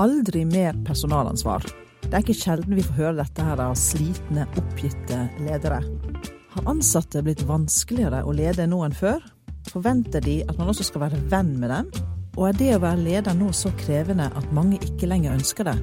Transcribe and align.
Aldri 0.00 0.44
mer 0.48 0.76
personalansvar. 0.86 1.66
Det 2.02 2.14
er 2.14 2.22
ikke 2.24 2.36
sjelden 2.36 2.76
vi 2.76 2.84
får 2.84 2.96
høre 2.96 3.18
dette 3.18 3.44
her 3.44 3.60
av 3.60 3.74
slitne, 3.76 4.46
oppgitte 4.56 5.18
ledere. 5.44 5.82
Har 6.54 6.68
ansatte 6.72 7.20
blitt 7.24 7.44
vanskeligere 7.48 8.22
å 8.24 8.32
lede 8.36 8.64
nå 8.68 8.82
enn 8.86 8.96
før? 8.96 9.20
Forventer 9.68 10.24
de 10.24 10.40
at 10.48 10.56
man 10.56 10.72
også 10.72 10.88
skal 10.88 11.04
være 11.06 11.20
venn 11.32 11.54
med 11.60 11.72
dem? 11.72 11.92
Og 12.38 12.48
er 12.48 12.56
det 12.56 12.70
å 12.76 12.80
være 12.82 13.04
leder 13.04 13.36
nå 13.36 13.50
så 13.52 13.72
krevende 13.82 14.30
at 14.32 14.52
mange 14.56 14.80
ikke 14.80 15.10
lenger 15.10 15.36
ønsker 15.36 15.68
det? 15.68 15.76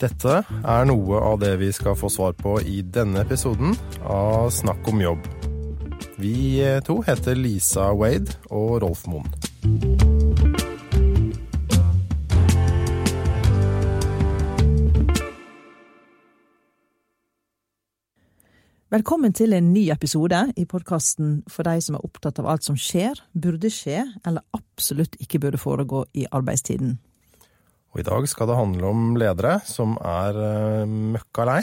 Dette 0.00 0.38
er 0.44 0.86
noe 0.88 1.20
av 1.24 1.40
det 1.40 1.54
vi 1.60 1.72
skal 1.76 1.96
få 1.96 2.08
svar 2.12 2.36
på 2.36 2.58
i 2.64 2.80
denne 2.84 3.24
episoden 3.24 3.76
av 4.04 4.52
Snakk 4.52 4.88
om 4.92 5.00
jobb. 5.04 5.28
Vi 6.20 6.60
to 6.84 7.00
heter 7.04 7.36
Lisa 7.36 7.90
Wade 7.96 8.36
og 8.52 8.82
Rolf 8.84 9.06
Moen. 9.08 10.29
Velkommen 18.90 19.30
til 19.30 19.52
en 19.54 19.68
ny 19.70 19.84
episode 19.94 20.34
i 20.58 20.64
podkasten 20.66 21.44
for 21.46 21.62
de 21.62 21.76
som 21.78 21.94
er 21.94 22.06
opptatt 22.08 22.40
av 22.42 22.48
alt 22.50 22.64
som 22.66 22.74
skjer, 22.74 23.20
burde 23.38 23.68
skje, 23.70 24.00
eller 24.26 24.42
absolutt 24.56 25.12
ikke 25.22 25.38
burde 25.44 25.60
foregå 25.62 26.00
i 26.18 26.24
arbeidstiden. 26.26 26.96
Og 27.94 28.00
i 28.02 28.04
dag 28.08 28.26
skal 28.26 28.50
det 28.50 28.56
handle 28.58 28.88
om 28.90 29.04
ledere 29.14 29.52
som 29.62 29.94
er 30.02 30.40
uh, 30.42 30.90
møkka 30.90 31.46
lei, 31.46 31.60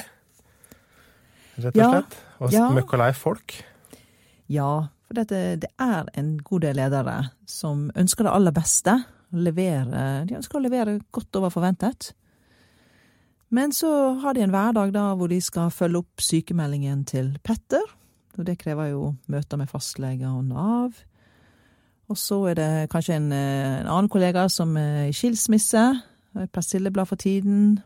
rett 1.58 1.73
og 1.73 1.82
Ja, 1.82 1.90
slett. 1.98 2.16
Og 2.40 2.55
ja. 2.55 2.70
møkka 2.80 3.02
lei 3.04 3.09
folk. 3.20 3.57
Ja, 4.48 4.71
for 5.04 5.20
dette, 5.20 5.44
det 5.68 5.73
er 5.84 6.07
en 6.16 6.38
god 6.40 6.63
del 6.63 6.80
ledere 6.80 7.18
som 7.44 7.90
ønsker 7.91 8.23
det 8.23 8.38
aller 8.40 8.55
beste. 8.55 8.96
Levere, 9.35 10.23
de 10.32 10.40
ønsker 10.40 10.62
å 10.62 10.63
levere 10.63 10.96
godt 11.12 11.41
over 11.41 11.51
forventet. 11.51 12.13
Men 13.49 13.71
så 13.71 13.90
har 14.21 14.35
de 14.35 14.43
en 14.43 14.51
hverdag 14.51 14.91
da 14.95 15.13
hvor 15.15 15.31
de 15.31 15.40
skal 15.43 15.71
følge 15.71 16.01
opp 16.03 16.23
sykemeldingen 16.23 17.05
til 17.07 17.37
Petter. 17.43 17.85
Og 18.37 18.45
det 18.45 18.57
krever 18.62 18.91
jo 18.91 19.13
møter 19.31 19.57
med 19.57 19.70
fastleger 19.71 20.29
og 20.29 20.43
Nav. 20.49 20.98
Og 22.07 22.20
så 22.20 22.41
er 22.51 22.57
det 22.59 22.89
kanskje 22.91 23.17
en, 23.17 23.31
eh, 23.31 23.79
en 23.81 23.87
annen 23.87 24.09
kollega 24.09 24.48
som 24.49 24.76
er 24.77 25.07
i 25.07 25.15
skilsmisse. 25.15 26.01
er 26.35 26.45
Persilleblad 26.54 27.07
for 27.07 27.15
tiden. 27.15 27.79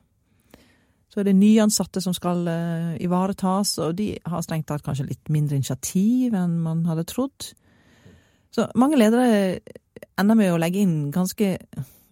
Så 1.09 1.19
er 1.19 1.23
det 1.23 1.35
nyansatte 1.35 2.01
som 2.01 2.13
skal 2.13 2.47
uh, 2.47 2.95
ivaretas, 3.03 3.77
og 3.77 3.97
de 3.97 4.17
har 4.25 4.41
strengt 4.41 4.67
tatt 4.67 4.83
kanskje 4.83 5.09
litt 5.09 5.29
mindre 5.29 5.55
initiativ 5.55 6.33
enn 6.33 6.61
man 6.63 6.85
hadde 6.87 7.03
trodd. 7.03 7.51
Så 8.51 8.69
mange 8.75 8.95
ledere 8.95 9.59
ender 10.19 10.35
med 10.39 10.53
å 10.53 10.59
legge 10.59 10.79
inn 10.79 11.11
ganske 11.11 11.57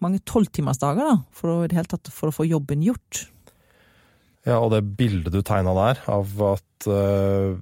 mange 0.04 0.20
tolvtimersdager 0.28 1.00
da, 1.00 1.16
for 1.32 1.64
å, 1.64 1.84
for 2.12 2.28
å 2.28 2.34
få 2.34 2.44
jobben 2.48 2.84
gjort. 2.84 3.24
Ja, 4.48 4.56
og 4.56 4.70
det 4.72 4.84
bildet 4.96 5.34
du 5.34 5.42
tegna 5.44 5.74
der 5.76 6.00
av 6.08 6.30
at 6.48 6.86
uh, 6.88 7.58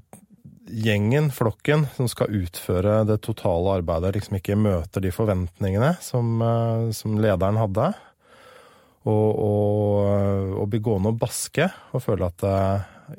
gjengen, 0.69 1.33
flokken, 1.35 1.89
som 1.97 2.07
skal 2.11 2.35
utføre 2.45 3.01
det 3.09 3.19
totale 3.27 3.79
arbeidet, 3.81 4.15
liksom 4.15 4.39
ikke 4.39 4.59
møter 4.59 5.03
de 5.03 5.11
forventningene 5.15 5.97
som, 6.05 6.37
uh, 6.39 6.91
som 6.95 7.19
lederen 7.19 7.59
hadde. 7.59 7.91
Og, 9.09 9.29
og, 9.41 10.55
og 10.61 10.71
bli 10.71 10.83
gående 10.85 11.15
og 11.15 11.21
baske 11.23 11.69
og 11.97 12.03
føle 12.05 12.29
at 12.29 12.45
uh, 12.47 13.19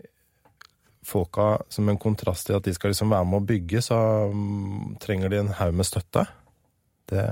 folka, 1.10 1.58
som 1.74 1.90
en 1.90 2.00
kontrast 2.00 2.48
til 2.48 2.60
at 2.60 2.68
de 2.68 2.76
skal 2.76 2.94
liksom 2.94 3.12
være 3.12 3.28
med 3.28 3.42
å 3.42 3.48
bygge, 3.50 3.82
så 3.84 3.98
um, 4.30 4.96
trenger 5.02 5.34
de 5.34 5.42
en 5.42 5.52
haug 5.58 5.76
med 5.76 5.88
støtte. 5.88 6.28
Det 7.10 7.26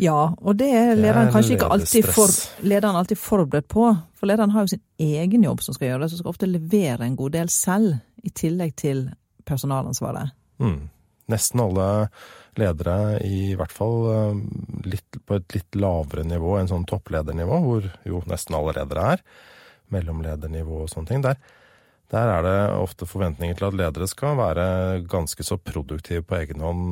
Ja, 0.00 0.34
og 0.40 0.56
det 0.58 0.70
er 0.74 0.92
er 0.92 0.98
lederen 0.98 1.30
kanskje 1.32 1.54
ikke 1.56 1.70
alltid, 1.70 2.06
for, 2.10 2.32
lederen 2.66 2.98
alltid 2.98 3.18
forberedt 3.20 3.68
på. 3.70 3.90
For 4.18 4.30
lederen 4.30 4.50
har 4.54 4.64
jo 4.64 4.74
sin 4.74 4.82
egen 4.98 5.44
jobb 5.46 5.62
som 5.62 5.76
skal 5.76 5.92
gjøres, 5.92 6.14
og 6.14 6.22
skal 6.22 6.32
ofte 6.34 6.50
levere 6.50 7.06
en 7.06 7.18
god 7.18 7.36
del 7.36 7.52
selv, 7.52 8.00
i 8.24 8.30
tillegg 8.32 8.72
til 8.80 9.04
personalansvaret. 9.44 10.32
Mm. 10.62 10.88
Nesten 11.28 11.60
alle 11.60 11.88
ledere, 12.56 13.18
i 13.24 13.52
hvert 13.58 13.72
fall 13.74 13.98
eh, 14.12 14.38
litt, 14.88 15.18
på 15.26 15.36
et 15.36 15.56
litt 15.56 15.76
lavere 15.76 16.24
nivå 16.24 16.54
enn 16.56 16.70
sånn 16.70 16.86
toppledernivå, 16.88 17.58
hvor 17.64 17.90
jo 18.08 18.22
nesten 18.30 18.56
alle 18.56 18.72
ledere 18.78 19.10
er, 19.14 19.24
mellomledernivå 19.92 20.84
og 20.84 20.90
sånne 20.92 21.10
ting, 21.10 21.24
der, 21.24 21.36
der 22.14 22.32
er 22.38 22.46
det 22.46 22.58
ofte 22.78 23.08
forventninger 23.08 23.58
til 23.58 23.68
at 23.68 23.78
ledere 23.82 24.08
skal 24.08 24.38
være 24.40 24.66
ganske 25.10 25.44
så 25.44 25.58
produktive 25.60 26.24
på 26.24 26.38
egen 26.40 26.64
hånd 26.64 26.86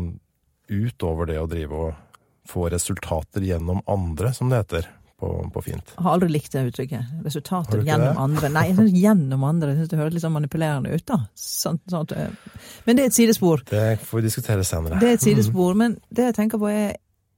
utover 0.69 1.29
det 1.33 1.41
å 1.41 1.49
drive 1.51 1.85
og 1.87 2.12
få 2.49 2.69
resultater 2.73 3.45
gjennom 3.47 3.83
andre, 3.87 4.33
som 4.35 4.51
det 4.51 4.63
heter 4.63 4.89
på, 5.23 5.51
på 5.55 5.63
fint. 5.63 5.93
Jeg 5.95 6.03
har 6.03 6.17
aldri 6.17 6.29
likt 6.35 6.55
det 6.55 6.65
uttrykket. 6.73 7.11
Resultater 7.25 7.83
gjennom 7.87 8.09
det? 8.09 8.23
andre. 8.25 8.49
Nei, 8.57 8.65
jeg 8.71 8.79
synes 8.81 8.97
gjennom 9.05 9.45
andre. 9.47 9.71
Jeg 9.71 9.79
synes 9.81 9.93
det 9.93 10.01
høres 10.01 10.17
litt 10.17 10.25
sånn 10.25 10.35
manipulerende 10.35 10.95
ut, 10.97 11.05
da. 11.07 11.19
Sånn 11.39 11.79
at, 12.01 12.15
eh, 12.19 12.57
men 12.89 12.99
det 12.99 13.05
er 13.05 13.13
et 13.13 13.19
sidespor. 13.19 13.63
Det 13.71 13.85
får 14.03 14.19
vi 14.19 14.25
diskutere 14.27 14.67
senere. 14.67 14.99
Det 15.03 15.13
er 15.13 15.21
et 15.21 15.27
sidespor, 15.31 15.79
men 15.79 15.95
det 16.11 16.33
jeg 16.33 16.39
tenker 16.41 16.63
på 16.63 16.73
er, 16.73 16.97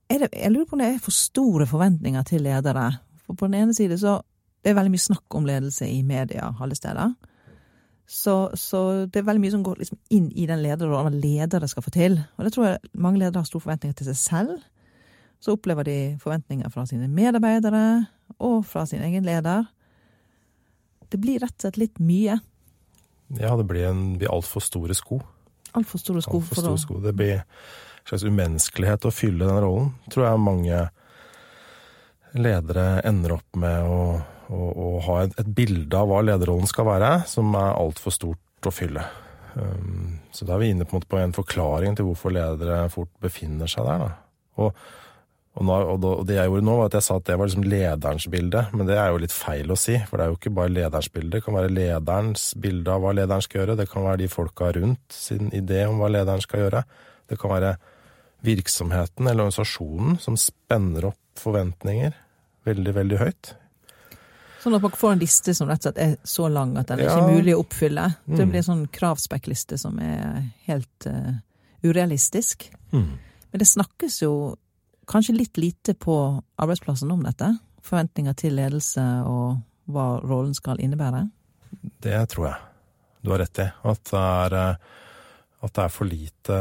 er 0.09 0.25
det, 0.25 0.31
Jeg 0.33 0.55
lurer 0.55 0.71
på 0.71 0.79
om 0.79 0.85
det 0.85 0.95
er 0.95 1.05
for 1.05 1.17
store 1.17 1.69
forventninger 1.69 2.25
til 2.31 2.45
ledere. 2.49 2.89
For 3.27 3.37
på 3.37 3.51
den 3.51 3.61
ene 3.61 3.77
side 3.77 4.01
så 4.01 4.19
det 4.65 4.73
er 4.73 4.79
veldig 4.79 4.95
mye 4.95 5.05
snakk 5.05 5.37
om 5.37 5.45
ledelse 5.45 5.87
i 5.93 6.01
media 6.09 6.49
alle 6.65 6.77
steder. 6.79 7.13
Så, 8.09 8.51
så 8.57 8.79
det 9.05 9.21
er 9.21 9.27
veldig 9.29 9.43
mye 9.43 9.53
som 9.53 9.65
går 9.65 9.81
liksom 9.81 9.99
inn 10.13 10.31
i 10.33 10.47
den 10.49 10.63
lederrollen, 10.65 11.13
hva 11.13 11.21
ledere 11.21 11.69
skal 11.69 11.85
få 11.85 11.93
til. 11.93 12.17
Og 12.37 12.47
det 12.47 12.53
tror 12.55 12.67
jeg 12.69 12.95
mange 12.97 13.21
ledere 13.21 13.43
har 13.43 13.49
store 13.49 13.65
forventninger 13.65 13.97
til 13.99 14.09
seg 14.09 14.19
selv. 14.21 14.65
Så 15.45 15.59
opplever 15.59 15.85
de 15.85 15.99
forventninger 16.23 16.71
fra 16.73 16.87
sine 16.89 17.05
medarbeidere 17.13 17.85
og 18.41 18.63
fra 18.65 18.87
sin 18.89 19.03
egen 19.05 19.27
leder. 19.27 19.67
Det 21.13 21.21
blir 21.21 21.43
rett 21.43 21.53
og 21.59 21.67
slett 21.67 21.81
litt 21.83 22.01
mye. 22.01 22.39
Ja, 23.37 23.53
det 23.59 23.67
blir, 23.69 23.85
en, 23.91 24.15
blir 24.17 24.33
altfor 24.33 24.65
store 24.65 24.97
sko. 24.97 25.21
Altfor 25.77 26.01
store 26.01 26.23
sko 26.25 26.41
Alt 26.41 26.49
for 26.49 26.63
store 26.63 26.81
sko. 26.81 26.97
Det 27.05 27.13
blir 27.19 27.35
en 27.43 28.09
slags 28.09 28.25
umenneskelighet 28.25 29.05
å 29.05 29.13
fylle 29.13 29.45
den 29.45 29.61
rollen. 29.67 29.93
Tror 30.13 30.31
jeg 30.31 30.43
mange 30.47 30.81
ledere 32.41 32.87
ender 33.07 33.37
opp 33.37 33.61
med 33.61 33.85
å, 33.85 34.01
å, 34.49 34.65
å 34.65 34.89
ha 35.11 35.21
et, 35.27 35.37
et 35.45 35.53
bilde 35.61 36.01
av 36.01 36.09
hva 36.09 36.25
lederrollen 36.25 36.71
skal 36.71 36.89
være, 36.89 37.13
som 37.31 37.53
er 37.59 37.77
altfor 37.77 38.17
stort 38.17 38.71
å 38.71 38.73
fylle. 38.75 39.05
Um, 39.55 40.23
så 40.35 40.49
da 40.49 40.57
er 40.57 40.65
vi 40.65 40.73
inne 40.73 40.89
på 40.89 40.99
en, 40.99 41.05
på 41.07 41.21
en 41.21 41.37
forklaring 41.37 41.95
til 41.95 42.09
hvorfor 42.09 42.33
ledere 42.35 42.87
fort 42.91 43.13
befinner 43.23 43.71
seg 43.71 43.87
der. 43.87 44.09
Da. 44.09 44.13
Og, 44.65 44.87
og, 45.55 45.65
nå, 45.65 45.75
og, 45.95 46.27
det 46.27 46.35
jeg 46.35 46.49
gjorde 46.51 46.67
nå, 46.67 46.77
var 46.81 46.87
at 46.91 46.97
jeg 46.99 47.07
sa 47.07 47.17
at 47.21 47.27
det 47.29 47.39
var 47.39 47.47
liksom 47.47 47.63
lederens 47.71 48.27
bilde, 48.33 48.63
men 48.75 48.87
det 48.89 48.97
er 48.99 49.13
jo 49.13 49.21
litt 49.23 49.33
feil 49.35 49.71
å 49.71 49.77
si. 49.79 49.95
For 50.09 50.19
det 50.19 50.25
er 50.25 50.33
jo 50.33 50.39
ikke 50.41 50.55
bare 50.57 50.73
lederens 50.75 51.09
bilde. 51.15 51.31
Det 51.37 51.45
kan 51.45 51.55
være 51.55 51.71
lederens 51.71 52.47
bilde 52.59 52.91
av 52.91 53.01
hva 53.05 53.13
lederen 53.15 53.45
skal 53.47 53.61
gjøre. 53.61 53.77
Det 53.79 53.89
kan 53.93 54.03
være 54.09 54.19
de 54.25 54.29
folka 54.33 54.73
rundt 54.75 55.15
sin 55.15 55.51
idé 55.55 55.85
om 55.87 56.01
hva 56.03 56.09
lederen 56.11 56.43
skal 56.43 56.65
gjøre. 56.65 56.83
Det 57.31 57.39
kan 57.39 57.55
være 57.55 57.77
virksomheten 58.45 59.27
eller 59.31 59.47
organisasjonen 59.47 60.19
som 60.21 60.37
spenner 60.37 61.07
opp 61.13 61.21
forventninger 61.41 62.13
veldig, 62.67 62.95
veldig 62.99 63.21
høyt. 63.23 63.55
Sånn 64.65 64.75
at 64.79 64.83
man 64.85 64.95
får 64.97 65.13
en 65.15 65.21
liste 65.21 65.53
som 65.57 65.69
rett 65.69 65.83
og 65.85 65.91
slett 65.93 65.99
er 66.01 66.13
så 66.25 66.49
lang 66.51 66.77
at 66.81 66.89
den 66.89 66.99
Ja. 67.05 67.15
ikke 67.15 67.35
mulig 67.37 67.55
å 67.55 67.63
oppfylle. 67.65 68.17
Det 68.27 68.41
Mm. 68.47 68.51
blir 68.51 68.59
en 68.59 68.71
sånn 68.71 68.87
kravspekkliste 68.89 69.79
som 69.79 69.99
er 69.99 70.51
helt 70.67 71.07
uh, 71.07 71.35
urealistisk. 71.85 72.71
Mm. 72.93 73.19
Men 73.53 73.59
det 73.59 73.69
snakkes 73.69 74.23
jo 74.23 74.57
kanskje 75.11 75.37
litt 75.37 75.59
lite 75.61 75.95
på 75.95 76.17
arbeidsplassen 76.57 77.13
om 77.15 77.23
dette. 77.25 77.51
Forventninger 77.85 78.37
til 78.39 78.57
ledelse 78.59 79.03
og 79.29 79.59
hva 79.93 80.07
rollen 80.25 80.55
skal 80.57 80.81
innebære. 80.81 81.27
Det 82.05 82.21
tror 82.33 82.49
jeg 82.49 82.61
du 83.25 83.33
har 83.33 83.41
rett 83.45 83.63
i. 83.65 83.69
At 83.89 84.11
det 84.11 84.23
er, 84.23 84.57
eh, 84.61 84.77
at 85.65 85.73
det 85.73 85.85
er 85.85 85.93
for 85.93 86.09
lite 86.09 86.59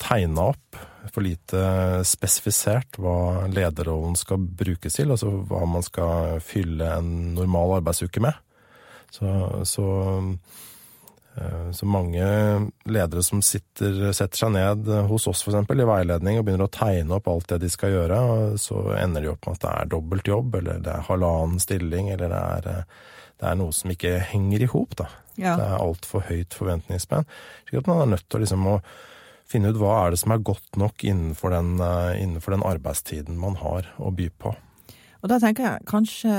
tegna 0.00 0.46
opp, 0.54 0.78
for 1.12 1.24
lite 1.24 1.62
spesifisert 2.08 2.98
hva 3.00 3.48
lederrollen 3.52 4.16
skal 4.16 4.40
brukes 4.40 4.96
til. 4.96 5.12
Altså 5.12 5.32
hva 5.48 5.64
man 5.68 5.84
skal 5.84 6.40
fylle 6.44 6.88
en 6.98 7.34
normal 7.36 7.78
arbeidsuke 7.82 8.22
med. 8.24 8.36
Så, 9.12 9.28
så, 9.68 9.86
eh, 10.16 10.32
så 11.72 11.86
mange 11.86 12.24
ledere 12.88 13.22
som 13.22 13.42
sitter, 13.44 14.12
setter 14.16 14.40
seg 14.40 14.52
ned 14.54 14.88
hos 15.08 15.26
oss 15.30 15.44
eksempel, 15.46 15.82
i 15.82 15.88
veiledning 15.88 16.38
og 16.38 16.46
begynner 16.46 16.68
å 16.68 16.72
tegne 16.72 17.18
opp 17.18 17.28
alt 17.30 17.48
det 17.52 17.60
de 17.64 17.70
skal 17.72 17.94
gjøre, 17.94 18.20
så 18.60 18.80
ender 18.98 19.24
de 19.24 19.32
opp 19.32 19.46
med 19.46 19.58
at 19.58 19.64
det 19.64 19.74
er 19.74 19.92
dobbelt 19.94 20.30
jobb, 20.30 20.58
eller 20.60 20.82
det 20.84 20.94
er 20.94 21.06
halvannen 21.08 21.62
stilling, 21.62 22.10
eller 22.14 22.32
det 22.32 22.42
er, 22.56 22.70
eh, 22.72 23.18
det 23.38 23.50
er 23.50 23.60
noe 23.60 23.74
som 23.76 23.92
ikke 23.94 24.16
henger 24.32 24.64
i 24.64 24.70
hop. 24.72 24.96
Ja. 25.38 25.54
Det 25.54 25.66
er 25.68 25.78
altfor 25.78 26.24
høyt 26.26 26.56
forventningsspenn. 26.58 27.28
Slik 27.68 27.82
at 27.82 27.90
man 27.90 28.02
er 28.02 28.12
nødt 28.16 28.28
til 28.28 28.42
liksom 28.42 28.66
å 28.66 28.80
finne 29.48 29.70
ut 29.72 29.78
hva 29.80 29.94
er 30.04 30.12
det 30.12 30.20
som 30.20 30.34
er 30.34 30.44
godt 30.44 30.76
nok 30.80 31.04
innenfor 31.06 31.54
den, 31.54 31.76
eh, 31.80 32.22
innenfor 32.22 32.56
den 32.56 32.66
arbeidstiden 32.66 33.38
man 33.38 33.56
har 33.62 33.86
å 33.98 34.10
by 34.14 34.28
på. 34.38 34.56
Og 35.22 35.30
da 35.32 35.38
tenker 35.42 35.64
jeg 35.64 35.86
kanskje 35.88 36.34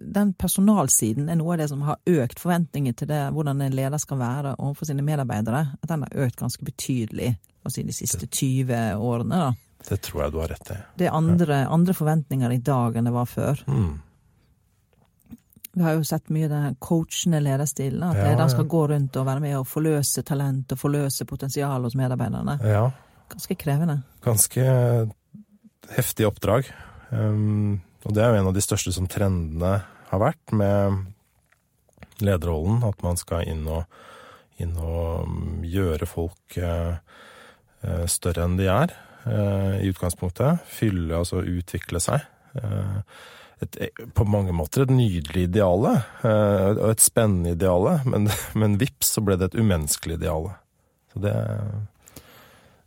den 0.00 0.32
personalsiden 0.34 1.28
er 1.28 1.36
noe 1.36 1.52
av 1.54 1.58
det 1.60 1.68
som 1.68 1.82
har 1.84 1.98
økt 2.08 2.40
forventninger 2.40 2.94
til 2.96 3.08
det, 3.10 3.20
hvordan 3.36 3.60
en 3.60 3.74
leder 3.76 3.98
skal 4.00 4.18
være 4.18 4.54
overfor 4.58 4.88
sine 4.88 5.02
medarbeidere. 5.04 5.66
At 5.82 5.88
den 5.92 6.02
har 6.06 6.26
økt 6.26 6.38
ganske 6.40 6.64
betydelig 6.64 7.34
si, 7.68 7.82
de 7.84 7.92
siste 7.92 8.26
20 8.26 8.96
årene. 8.96 9.36
da. 9.44 9.50
Det 9.88 10.00
tror 10.02 10.22
jeg 10.24 10.32
du 10.32 10.38
har 10.40 10.48
rett 10.54 10.70
i. 10.72 10.78
Det 10.98 11.06
er 11.08 11.16
andre, 11.16 11.66
andre 11.68 11.94
forventninger 11.96 12.52
i 12.52 12.58
dag 12.64 12.96
enn 12.96 13.04
det 13.08 13.12
var 13.14 13.28
før. 13.28 13.60
Mm. 13.68 14.00
Vi 15.72 15.82
har 15.86 15.94
jo 15.94 16.02
sett 16.04 16.28
mye 16.34 16.48
den 16.50 16.74
coachende 16.82 17.38
lederstilen. 17.44 18.02
At 18.02 18.16
Ja, 18.18 18.24
lederen 18.30 18.50
skal 18.50 18.64
ja. 18.64 18.70
gå 18.72 18.80
rundt 18.90 19.16
og 19.20 19.26
være 19.28 19.40
med 19.44 19.56
og 19.60 19.66
forløse 19.70 20.22
talent 20.26 20.72
og 20.74 20.78
forløse 20.80 21.24
potensial 21.24 21.82
hos 21.86 21.94
medarbeiderne. 21.94 22.58
Ja, 22.64 22.90
Ganske 23.30 23.54
krevende. 23.54 24.00
ganske 24.24 24.64
heftig 25.94 26.26
oppdrag. 26.26 26.66
Um, 27.12 27.80
og 28.04 28.14
det 28.16 28.22
er 28.24 28.32
jo 28.32 28.40
en 28.40 28.50
av 28.50 28.56
de 28.56 28.62
største 28.64 28.92
som 28.96 29.08
trendene 29.10 29.74
har 30.10 30.22
vært 30.22 30.54
med 30.56 31.02
lederrollen. 32.24 32.84
At 32.86 33.02
man 33.04 33.20
skal 33.20 33.48
inn 33.48 33.66
og, 33.68 33.84
inn 34.60 34.76
og 34.80 35.66
gjøre 35.66 36.08
folk 36.08 36.56
eh, 36.60 36.96
eh, 37.84 38.06
større 38.10 38.46
enn 38.46 38.56
de 38.60 38.70
er 38.72 38.94
eh, 39.26 39.76
i 39.84 39.92
utgangspunktet. 39.92 40.64
Fylle, 40.70 41.20
altså 41.20 41.44
utvikle 41.44 42.02
seg. 42.02 42.24
Et, 43.60 43.76
på 44.16 44.24
mange 44.24 44.54
måter 44.56 44.86
et 44.86 44.92
nydelig 44.94 45.44
ideale, 45.50 45.92
og 46.24 46.86
et 46.88 47.02
spennende 47.04 47.52
ideale, 47.52 47.98
men, 48.08 48.30
men 48.60 48.78
vips 48.80 49.12
så 49.18 49.22
ble 49.22 49.36
det 49.36 49.50
et 49.50 49.60
umenneskelig 49.60 50.16
ideale. 50.16 50.56
Så 51.12 51.20
det, 51.20 51.34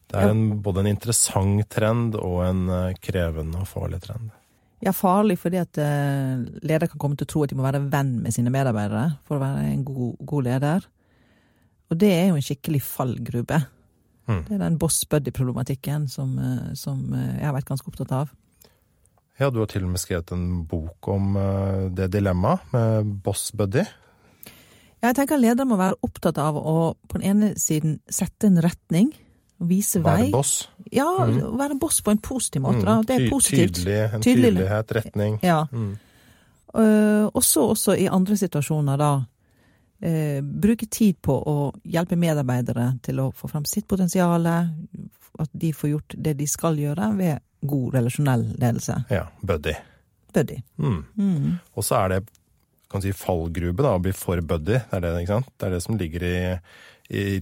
det 0.09 0.17
er 0.17 0.33
en, 0.33 0.47
både 0.65 0.81
en 0.81 0.89
interessant 0.89 1.61
trend 1.69 2.17
og 2.17 2.39
en 2.47 2.65
krevende 3.05 3.61
og 3.61 3.69
farlig 3.69 4.01
trend. 4.07 4.33
Ja, 4.83 4.91
farlig 4.91 5.37
fordi 5.39 5.61
at 5.61 5.77
leder 5.79 6.59
ledere 6.67 6.89
kan 6.91 6.99
komme 6.99 7.15
til 7.15 7.27
å 7.27 7.31
tro 7.31 7.43
at 7.45 7.53
de 7.53 7.55
må 7.55 7.63
være 7.63 7.85
venn 7.87 8.17
med 8.25 8.35
sine 8.35 8.51
medarbeidere 8.51 9.13
for 9.23 9.37
å 9.37 9.43
være 9.43 9.69
en 9.69 9.85
god, 9.87 10.17
god 10.27 10.49
leder. 10.49 10.87
Og 11.93 11.99
det 12.01 12.11
er 12.11 12.27
jo 12.31 12.39
en 12.39 12.45
skikkelig 12.45 12.81
fallgrube. 12.83 13.59
Mm. 14.29 14.43
Det 14.47 14.55
er 14.55 14.61
den 14.61 14.79
boss 14.79 15.03
buddy-problematikken 15.11 16.07
som, 16.11 16.37
eh, 16.39 16.71
som 16.79 17.01
eh, 17.13 17.39
jeg 17.39 17.47
har 17.47 17.55
vært 17.57 17.69
ganske 17.69 17.89
opptatt 17.91 18.13
av. 18.15 18.31
Ja, 19.39 19.49
du 19.49 19.59
har 19.59 19.67
til 19.69 19.85
og 19.85 19.91
med 19.91 20.01
skrevet 20.01 20.31
en 20.31 20.63
bok 20.69 21.09
om 21.11 21.35
eh, 21.39 21.89
det 21.97 22.11
dilemmaet 22.13 22.71
med 22.73 23.11
boss 23.25 23.51
buddy. 23.51 23.83
Jeg 25.03 25.17
tenker 25.17 25.41
ledere 25.41 25.67
må 25.67 25.75
være 25.75 25.99
opptatt 26.05 26.39
av 26.39 26.55
å 26.55 26.93
på 27.11 27.19
den 27.19 27.27
ene 27.27 27.51
siden 27.59 27.97
sette 28.07 28.47
en 28.47 28.61
retning, 28.63 29.11
og 29.63 29.69
vise 29.71 30.01
Være 30.03 30.29
boss. 30.33 30.67
Ja, 30.93 31.07
Mm. 31.25 31.57
være 31.57 31.79
boss 31.79 32.01
på 32.05 32.11
en 32.11 32.19
positiv 32.21 32.61
måte. 32.61 32.83
Da. 32.85 32.99
Mm. 32.99 33.05
Det 33.09 33.15
er 33.15 33.29
positivt. 33.31 33.75
Tydelig, 33.79 33.99
en 34.13 34.21
Tydelig. 34.21 34.51
tydelighet, 34.53 34.91
retning. 34.99 35.39
Ja. 35.43 35.63
Mm. 35.71 35.93
Uh, 36.73 37.29
og 37.33 37.43
så 37.45 37.67
også 37.73 37.95
i 38.01 38.07
andre 38.09 38.37
situasjoner, 38.37 38.97
da. 38.97 39.11
Uh, 40.03 40.41
bruke 40.41 40.85
tid 40.91 41.15
på 41.23 41.35
å 41.47 41.55
hjelpe 41.87 42.17
medarbeidere 42.19 42.89
til 43.05 43.21
å 43.23 43.31
få 43.33 43.47
fram 43.49 43.65
sitt 43.69 43.87
potensial. 43.87 44.45
At 45.39 45.49
de 45.53 45.71
får 45.73 45.89
gjort 45.89 46.15
det 46.21 46.35
de 46.37 46.47
skal 46.49 46.77
gjøre 46.77 47.11
ved 47.17 47.39
god 47.65 47.93
relasjonell 47.95 48.43
ledelse. 48.59 48.99
Ja, 49.09 49.27
buddy. 49.41 49.73
Buddy. 50.33 50.59
Mm. 50.77 51.03
Mm. 51.17 51.59
Og 51.75 51.83
så 51.85 52.03
er 52.03 52.09
det 52.09 52.23
kan 52.93 53.01
si, 53.01 53.09
fallgrube 53.17 53.81
da, 53.81 53.95
å 53.97 54.01
bli 54.01 54.11
for 54.13 54.37
buddy. 54.45 54.77
Det 54.77 54.99
er 54.99 55.01
det? 55.01 55.13
Det 55.25 55.65
er 55.65 55.71
det 55.73 55.81
som 55.81 55.97
ligger 55.97 56.23
i 56.27 56.35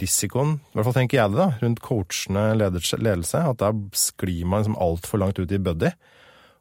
risikoen. 0.02 0.58
I 0.72 0.78
hvert 0.78 0.88
fall 0.88 0.98
tenker 1.00 1.20
jeg 1.20 1.34
det, 1.34 1.40
da, 1.40 1.50
rundt 1.64 1.82
coachende 1.86 2.46
ledelse. 2.60 3.42
At 3.42 3.62
der 3.62 3.78
sklir 3.98 4.46
man 4.46 4.64
liksom 4.64 4.80
altfor 4.82 5.22
langt 5.22 5.42
ut 5.42 5.52
i 5.52 5.62
buddy. 5.62 5.92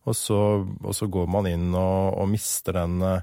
Og 0.08 0.16
så, 0.16 0.40
og 0.64 0.96
så 0.96 1.10
går 1.12 1.28
man 1.30 1.48
inn 1.50 1.68
og, 1.76 2.16
og 2.16 2.28
mister 2.30 2.78
den 2.80 3.02
eh, 3.04 3.20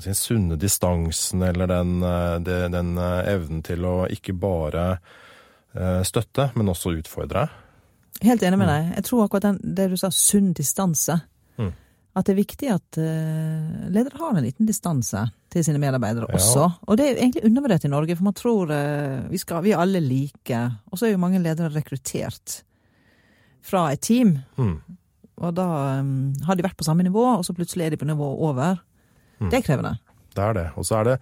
si, 0.00 0.14
sunne 0.16 0.56
distansen, 0.60 1.44
eller 1.44 1.68
den, 1.70 1.98
den, 2.46 2.72
den 2.72 2.96
eh, 2.96 3.32
evnen 3.34 3.62
til 3.66 3.84
å 3.84 3.96
ikke 4.12 4.34
bare 4.40 4.86
eh, 4.96 6.02
støtte, 6.08 6.50
men 6.56 6.72
også 6.72 6.96
utfordre. 6.96 7.46
Helt 8.24 8.44
enig 8.48 8.60
med 8.60 8.70
deg. 8.70 8.92
Jeg 8.96 9.08
tror 9.10 9.26
akkurat 9.26 9.50
den, 9.50 9.60
det 9.76 9.90
du 9.92 9.98
sa, 10.00 10.10
sunn 10.14 10.54
distanse. 10.56 11.18
Mm. 11.60 11.74
At 12.16 12.26
det 12.26 12.32
er 12.32 12.38
viktig 12.38 12.68
at 12.72 12.98
uh, 12.98 13.88
ledere 13.92 14.16
har 14.16 14.36
en 14.38 14.44
liten 14.46 14.68
distanse 14.68 15.26
til 15.52 15.64
sine 15.66 15.80
medarbeidere 15.82 16.30
Ja. 16.30 16.38
også. 16.38 16.68
Og 16.88 16.96
det 16.96 17.10
er 17.10 17.18
egentlig 17.20 17.44
undervurdert 17.44 17.84
i 17.84 17.92
Norge, 17.92 18.16
for 18.16 18.24
man 18.24 18.36
tror 18.36 18.72
uh, 18.72 19.26
vi, 19.30 19.40
skal, 19.42 19.62
vi 19.66 19.74
er 19.74 19.82
alle 19.82 20.00
like. 20.00 20.62
Og 20.90 20.98
så 20.98 21.06
er 21.06 21.12
jo 21.12 21.20
mange 21.20 21.42
ledere 21.44 21.68
rekruttert 21.74 22.62
fra 23.66 23.90
et 23.92 24.00
team. 24.00 24.38
Mm. 24.56 24.78
Og 25.36 25.52
da 25.52 25.66
um, 26.00 26.32
har 26.46 26.56
de 26.56 26.64
vært 26.64 26.78
på 26.78 26.86
samme 26.86 27.04
nivå, 27.04 27.24
og 27.36 27.44
så 27.44 27.52
plutselig 27.56 27.84
er 27.86 27.92
de 27.92 28.00
på 28.00 28.08
nivå 28.08 28.30
over. 28.48 28.80
Mm. 29.38 29.50
Det 29.50 29.58
er 29.58 29.66
krevende. 29.66 29.96
Det 30.32 30.44
er 30.44 30.56
det. 30.56 30.66
Og 30.80 30.86
så 30.88 31.00
er 31.00 31.10
det 31.10 31.16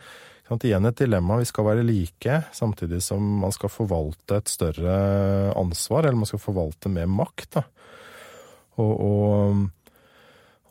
sant, 0.47 0.65
igjen 0.69 0.87
et 0.87 1.01
dilemma. 1.01 1.41
Vi 1.41 1.49
skal 1.51 1.67
være 1.67 1.87
like, 1.87 2.41
samtidig 2.55 3.01
som 3.03 3.23
man 3.43 3.55
skal 3.55 3.73
forvalte 3.73 4.39
et 4.39 4.53
større 4.53 4.99
ansvar, 5.59 6.05
eller 6.07 6.21
man 6.21 6.31
skal 6.31 6.43
forvalte 6.43 6.93
mer 6.93 7.11
makt. 7.11 7.59
Da. 7.59 7.65
Og, 8.83 8.93
og, 8.93 9.65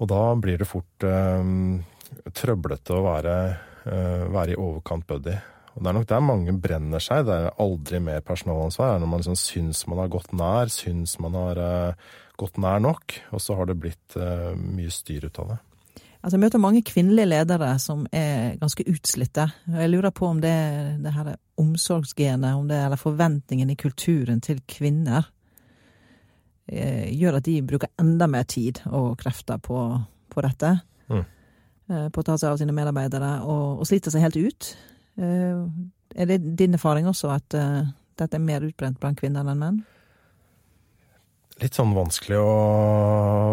og 0.04 0.10
da 0.12 0.24
blir 0.36 0.60
det 0.60 0.68
fort 0.68 1.08
eh, 1.08 1.44
trøblete 2.36 2.96
å 2.96 3.04
være, 3.06 3.36
eh, 3.88 4.24
være 4.34 4.56
i 4.56 4.60
overkant 4.60 5.08
buddy. 5.08 5.36
Og 5.74 5.82
Det 5.82 5.90
er 5.90 5.96
nok 5.98 6.10
der 6.10 6.22
mange 6.22 6.54
brenner 6.62 7.02
seg. 7.02 7.26
Det 7.26 7.34
er 7.34 7.62
aldri 7.64 8.00
mer 8.04 8.22
personalansvar. 8.22 8.94
Er 8.94 9.00
når 9.02 9.10
man 9.10 9.24
liksom 9.24 9.40
syns 9.40 9.88
man 9.90 10.04
har 10.04 10.12
gått 10.14 10.34
nær, 10.36 10.70
syns 10.70 11.16
man 11.24 11.38
har 11.40 11.58
eh, 11.58 12.10
gått 12.38 12.60
nær 12.62 12.82
nok, 12.84 13.16
og 13.34 13.42
så 13.42 13.58
har 13.58 13.70
det 13.70 13.80
blitt 13.82 14.18
eh, 14.20 14.52
mye 14.54 14.92
styr 14.94 15.30
ut 15.30 15.40
av 15.42 15.54
det. 15.54 15.60
Altså, 16.24 16.38
jeg 16.38 16.44
møter 16.46 16.62
mange 16.62 16.84
kvinnelige 16.88 17.28
ledere 17.28 17.74
som 17.84 18.06
er 18.16 18.54
ganske 18.62 18.86
utslitte. 18.88 19.50
Jeg 19.68 19.92
lurer 19.92 20.14
på 20.16 20.30
om 20.30 20.40
det, 20.44 20.56
det 21.04 21.12
her 21.12 21.34
omsorgsgenet, 21.60 22.54
om 22.56 22.70
det, 22.70 22.80
eller 22.80 23.02
forventningen 23.02 23.74
i 23.74 23.80
kulturen 23.80 24.40
til 24.44 24.62
kvinner, 24.70 25.28
gjør 26.72 27.38
at 27.40 27.46
de 27.46 27.58
bruker 27.68 27.92
enda 28.00 28.28
mer 28.32 28.46
tid 28.48 28.80
og 28.88 29.18
krefter 29.20 29.60
på, 29.62 29.80
på 30.32 30.44
dette. 30.46 30.70
Mm. 31.12 31.24
Eh, 31.92 32.06
på 32.14 32.22
å 32.22 32.28
ta 32.28 32.38
seg 32.40 32.54
av 32.54 32.60
sine 32.62 32.76
medarbeidere, 32.76 33.36
og, 33.44 33.82
og 33.84 33.90
sliter 33.90 34.14
seg 34.14 34.24
helt 34.24 34.40
ut. 34.40 34.70
Eh, 35.20 35.64
er 36.16 36.30
det 36.30 36.40
din 36.60 36.78
erfaring 36.78 37.10
også 37.10 37.34
at 37.34 37.58
eh, 37.58 37.82
dette 38.20 38.38
er 38.38 38.46
mer 38.46 38.64
utbrent 38.66 39.00
blant 39.02 39.20
kvinner 39.20 39.44
enn 39.44 39.60
menn? 39.60 39.82
Litt 41.62 41.76
sånn 41.78 41.94
vanskelig 41.94 42.40
å 42.42 42.54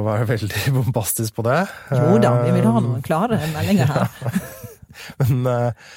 være 0.06 0.28
veldig 0.30 0.62
bombastisk 0.78 1.36
på 1.36 1.44
det. 1.48 1.64
Jo 1.92 2.20
da, 2.22 2.36
vi 2.46 2.54
vil 2.56 2.68
ha 2.68 2.78
noen 2.78 3.02
klare 3.04 3.40
meldinger 3.52 3.90
her. 3.90 4.38
Men 5.20 5.50
eh, 5.50 5.90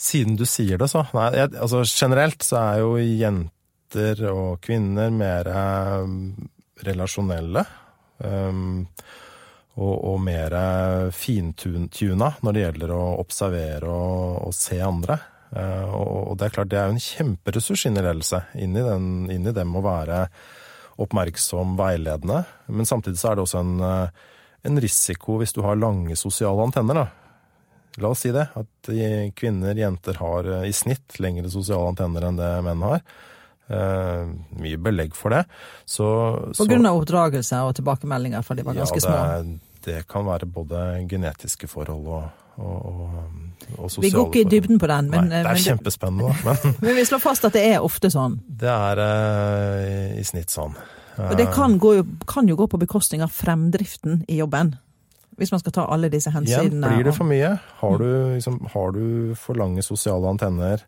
siden 0.00 0.36
du 0.38 0.46
sier 0.48 0.80
det, 0.80 0.88
så 0.92 1.04
Nei, 1.16 1.30
jeg, 1.36 1.54
altså 1.60 1.82
generelt 1.88 2.44
så 2.46 2.60
er 2.60 2.84
jo 2.84 2.92
jenter 3.00 3.56
og 4.30 4.60
kvinner 4.62 5.10
mer 5.14 5.50
eh, 5.50 6.12
relasjonelle. 6.86 7.64
Um, 8.20 8.86
og, 9.80 9.94
og 10.10 10.16
mer 10.20 10.52
fintuna 11.14 12.34
når 12.44 12.52
det 12.52 12.64
gjelder 12.66 12.90
å 12.92 13.04
observere 13.22 13.88
og, 13.88 14.48
og 14.48 14.56
se 14.56 14.80
andre. 14.84 15.16
Uh, 15.50 15.94
og, 15.96 16.34
det 16.38 16.46
er 16.46 16.54
klart, 16.54 16.70
det 16.70 16.78
er 16.78 16.90
jo 16.90 16.96
en 16.98 17.04
kjemperessurs 17.04 17.86
inn 17.88 17.98
i 17.98 18.04
ledelse. 18.04 18.42
Inn 18.60 18.76
i, 18.76 19.54
den, 19.54 19.72
å 19.74 19.84
være 19.84 20.24
oppmerksom, 21.00 21.78
veiledende. 21.78 22.44
Men 22.66 22.86
samtidig 22.86 23.18
så 23.18 23.30
er 23.30 23.38
det 23.38 23.46
også 23.46 23.62
en, 23.62 23.80
eh, 23.80 24.28
en 24.68 24.80
risiko 24.84 25.38
hvis 25.40 25.54
du 25.56 25.62
har 25.64 25.80
lange 25.80 26.16
sosiale 26.16 26.62
antenner. 26.62 26.94
da. 26.94 27.06
La 27.98 28.12
oss 28.12 28.20
si 28.26 28.30
det, 28.30 28.46
at 28.54 28.90
kvinner, 29.34 29.74
jenter 29.74 30.20
har 30.20 30.44
eh, 30.44 30.68
i 30.68 30.72
snitt 30.76 31.18
lengre 31.18 31.50
sosiale 31.50 31.88
antenner 31.88 32.28
enn 32.28 32.36
det 32.36 32.50
menn 32.66 32.84
har. 32.84 33.00
Eh, 33.70 34.30
mye 34.58 34.78
belegg 34.82 35.14
for 35.14 35.30
det. 35.30 35.44
Så, 35.86 36.06
På 36.58 36.66
grunn 36.66 36.88
av 36.90 36.98
oppdragelse 36.98 37.60
og 37.62 37.76
tilbakemeldinger 37.78 38.42
fra 38.42 38.56
de 38.58 38.64
var 38.66 38.78
ganske 38.80 38.98
ja, 38.98 39.04
små. 39.04 39.18
det, 39.20 39.42
små? 39.44 39.82
det 39.86 39.98
kan 40.10 40.26
være 40.26 40.48
både 40.50 40.80
genetiske 41.10 41.68
forhold 41.70 42.08
og, 42.10 42.24
og, 42.58 42.88
og, 42.90 43.12
og 43.76 43.84
sosiale 43.86 44.08
Vi 44.08 44.10
går 44.16 44.26
ikke 44.26 44.42
i 44.42 44.48
dybden 44.50 44.80
på 44.82 44.90
den, 44.90 45.10
men, 45.12 45.30
Nei, 45.30 45.42
det 45.44 45.44
er 45.44 45.52
men, 45.52 45.62
kjempespennende, 45.68 46.32
da. 46.32 46.56
Men 46.64 46.74
men 46.88 46.98
vi 46.98 47.04
slår 47.06 47.22
fast 47.22 47.46
at 47.46 47.54
det 47.54 47.62
er 47.68 47.86
ofte 47.86 48.10
sånn. 48.10 48.40
det 48.60 48.72
er 48.74 49.04
eh, 49.04 50.18
i 50.18 50.26
snitt 50.26 50.50
sånn. 50.50 50.74
Og 51.20 51.34
det 51.36 51.50
kan, 51.52 51.74
gå, 51.78 51.98
kan 52.26 52.48
jo 52.48 52.56
gå 52.56 52.66
på 52.72 52.78
bekostning 52.80 53.22
av 53.22 53.30
fremdriften 53.34 54.22
i 54.30 54.38
jobben. 54.40 54.72
Hvis 55.36 55.52
man 55.52 55.60
skal 55.60 55.74
ta 55.76 55.84
alle 55.92 56.08
disse 56.12 56.30
Igjen, 56.32 56.46
hensynene. 56.46 56.90
blir 56.94 57.06
det 57.10 57.14
for 57.16 57.28
mye? 57.28 57.50
Har 57.80 58.00
du, 58.00 58.08
liksom, 58.34 58.56
har 58.72 58.94
du 58.96 59.34
for 59.38 59.58
lange 59.60 59.84
sosiale 59.84 60.32
antenner 60.32 60.82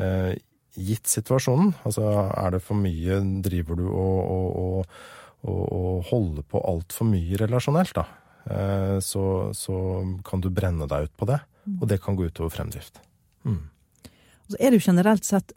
eh, 0.00 0.32
gitt 0.76 1.08
situasjonen? 1.10 1.72
Altså, 1.88 2.04
er 2.30 2.56
det 2.56 2.62
for 2.64 2.78
mye 2.78 3.20
Driver 3.44 3.78
du 3.78 3.84
og, 3.88 4.18
og, 4.36 4.96
og, 5.42 5.60
og, 5.74 6.04
holder 6.10 6.46
på 6.46 6.62
altfor 6.72 7.08
mye 7.10 7.40
relasjonelt, 7.40 7.96
da? 7.96 8.06
Eh, 8.46 8.98
så, 9.02 9.24
så 9.56 9.78
kan 10.26 10.42
du 10.42 10.50
brenne 10.54 10.88
deg 10.90 11.08
ut 11.08 11.16
på 11.18 11.28
det, 11.30 11.40
og 11.80 11.88
det 11.90 12.00
kan 12.02 12.18
gå 12.18 12.28
utover 12.28 12.52
fremdrift. 12.54 13.00
Mm. 13.46 13.62
Så 14.46 14.58
er 14.60 14.70
det 14.70 14.78
jo 14.78 14.90
generelt 14.92 15.26
sett 15.26 15.54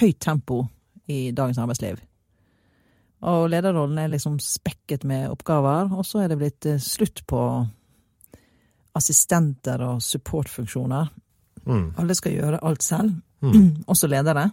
høyt 0.00 0.18
tempo 0.22 0.64
i 1.10 1.30
dagens 1.34 1.60
arbeidsliv. 1.62 2.00
Og 3.30 3.44
lederrollen 3.52 4.00
er 4.02 4.10
liksom 4.10 4.40
spekket 4.42 5.04
med 5.06 5.28
oppgaver, 5.30 5.92
og 5.94 6.06
så 6.06 6.24
er 6.24 6.32
det 6.32 6.40
blitt 6.40 6.66
eh, 6.66 6.82
slutt 6.82 7.22
på 7.30 7.42
assistenter 8.98 9.80
og 9.86 10.02
supportfunksjoner. 10.04 11.12
Mm. 11.62 11.92
Alle 12.02 12.16
skal 12.18 12.34
gjøre 12.34 12.64
alt 12.66 12.82
selv, 12.84 13.20
Mm. 13.42 13.82
også 13.90 14.06
ledere. 14.06 14.50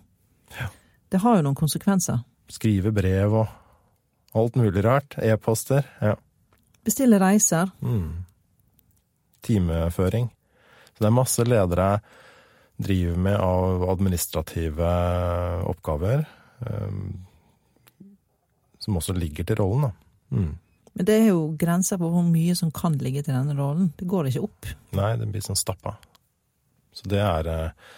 Ja. 0.57 0.69
Det 1.09 1.21
har 1.23 1.37
jo 1.37 1.45
noen 1.45 1.57
konsekvenser. 1.57 2.21
Skrive 2.49 2.91
brev 2.93 3.33
og 3.43 3.47
Alt 4.37 4.55
mulig 4.55 4.83
rart. 4.85 5.15
E-poster. 5.17 5.87
Ja. 5.99 6.15
Bestille 6.85 7.19
reiser. 7.19 7.71
Mm. 7.81 8.25
Timeføring. 9.41 10.29
Så 10.93 11.03
det 11.03 11.07
er 11.09 11.15
masse 11.15 11.45
ledere 11.47 11.87
driver 12.79 13.17
med 13.17 13.37
av 13.41 13.89
administrative 13.89 14.91
oppgaver. 15.67 16.25
Um, 16.59 17.25
som 18.79 18.97
også 18.99 19.13
ligger 19.17 19.43
til 19.43 19.59
rollen, 19.59 19.89
da. 19.89 19.91
Mm. 20.29 20.53
Men 20.93 21.07
det 21.07 21.15
er 21.15 21.27
jo 21.31 21.41
grenser 21.59 21.99
på 21.99 22.09
hvor 22.11 22.23
mye 22.27 22.55
som 22.55 22.71
kan 22.75 22.95
ligge 22.99 23.23
til 23.23 23.35
denne 23.35 23.55
rollen. 23.57 23.91
Det 23.97 24.07
går 24.07 24.29
ikke 24.29 24.45
opp. 24.47 24.69
Nei, 24.97 25.13
det 25.19 25.27
blir 25.31 25.43
sånn 25.43 25.59
stappa. 25.59 25.97
Så 26.95 27.09
det 27.11 27.19
er, 27.23 27.49
eh, 27.49 27.93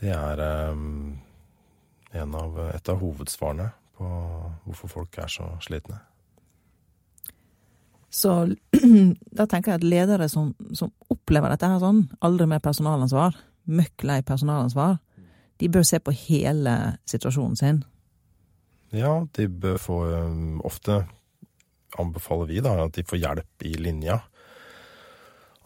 det 0.00 0.12
er 0.16 0.42
um, 0.72 1.18
av, 2.14 2.58
et 2.74 2.88
av 2.88 3.00
hovedsvarene 3.00 3.70
på 3.98 4.08
hvorfor 4.64 4.90
folk 4.90 5.18
er 5.20 5.30
så 5.30 5.46
slitne. 5.64 6.00
Så 8.10 8.32
da 9.38 9.46
tenker 9.46 9.72
jeg 9.72 9.80
at 9.80 9.86
ledere 9.86 10.28
som, 10.28 10.54
som 10.74 10.90
opplever 11.12 11.52
dette 11.52 11.68
her 11.70 11.78
sånn, 11.82 12.08
aldri 12.26 12.48
mer 12.50 12.62
personalansvar, 12.64 13.38
møkk 13.70 14.04
lei 14.08 14.18
personalansvar, 14.26 14.98
de 15.60 15.68
bør 15.68 15.84
se 15.86 16.00
på 16.02 16.14
hele 16.26 16.74
situasjonen 17.08 17.58
sin. 17.60 17.82
Ja, 18.96 19.20
de 19.36 19.46
bør 19.46 19.76
få 19.78 19.98
Ofte 20.66 21.04
anbefaler 22.00 22.48
vi 22.48 22.62
da 22.64 22.72
at 22.86 22.96
de 22.96 23.04
får 23.06 23.20
hjelp 23.20 23.66
i 23.66 23.74
linja 23.78 24.20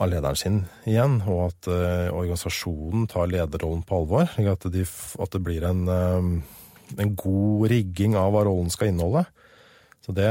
av 0.03 0.11
lederen 0.11 0.39
sin 0.39 0.59
igjen, 0.89 1.21
og 1.31 1.47
at 1.51 1.69
uh, 1.71 2.11
organisasjonen 2.15 3.07
tar 3.11 3.31
lederrollen 3.31 3.85
på 3.87 4.01
alvor. 4.01 4.27
At, 4.51 4.67
de, 4.75 4.83
at 5.23 5.37
det 5.37 5.43
blir 5.45 5.67
en, 5.69 5.85
uh, 5.87 6.99
en, 6.99 7.15
god 7.15 7.69
rigging 7.71 8.17
av 8.19 8.33
hva 8.35 8.45
rollen 8.49 8.73
skal 8.75 8.91
inneholde. 8.91 9.25
Så 10.05 10.15
det, 10.17 10.31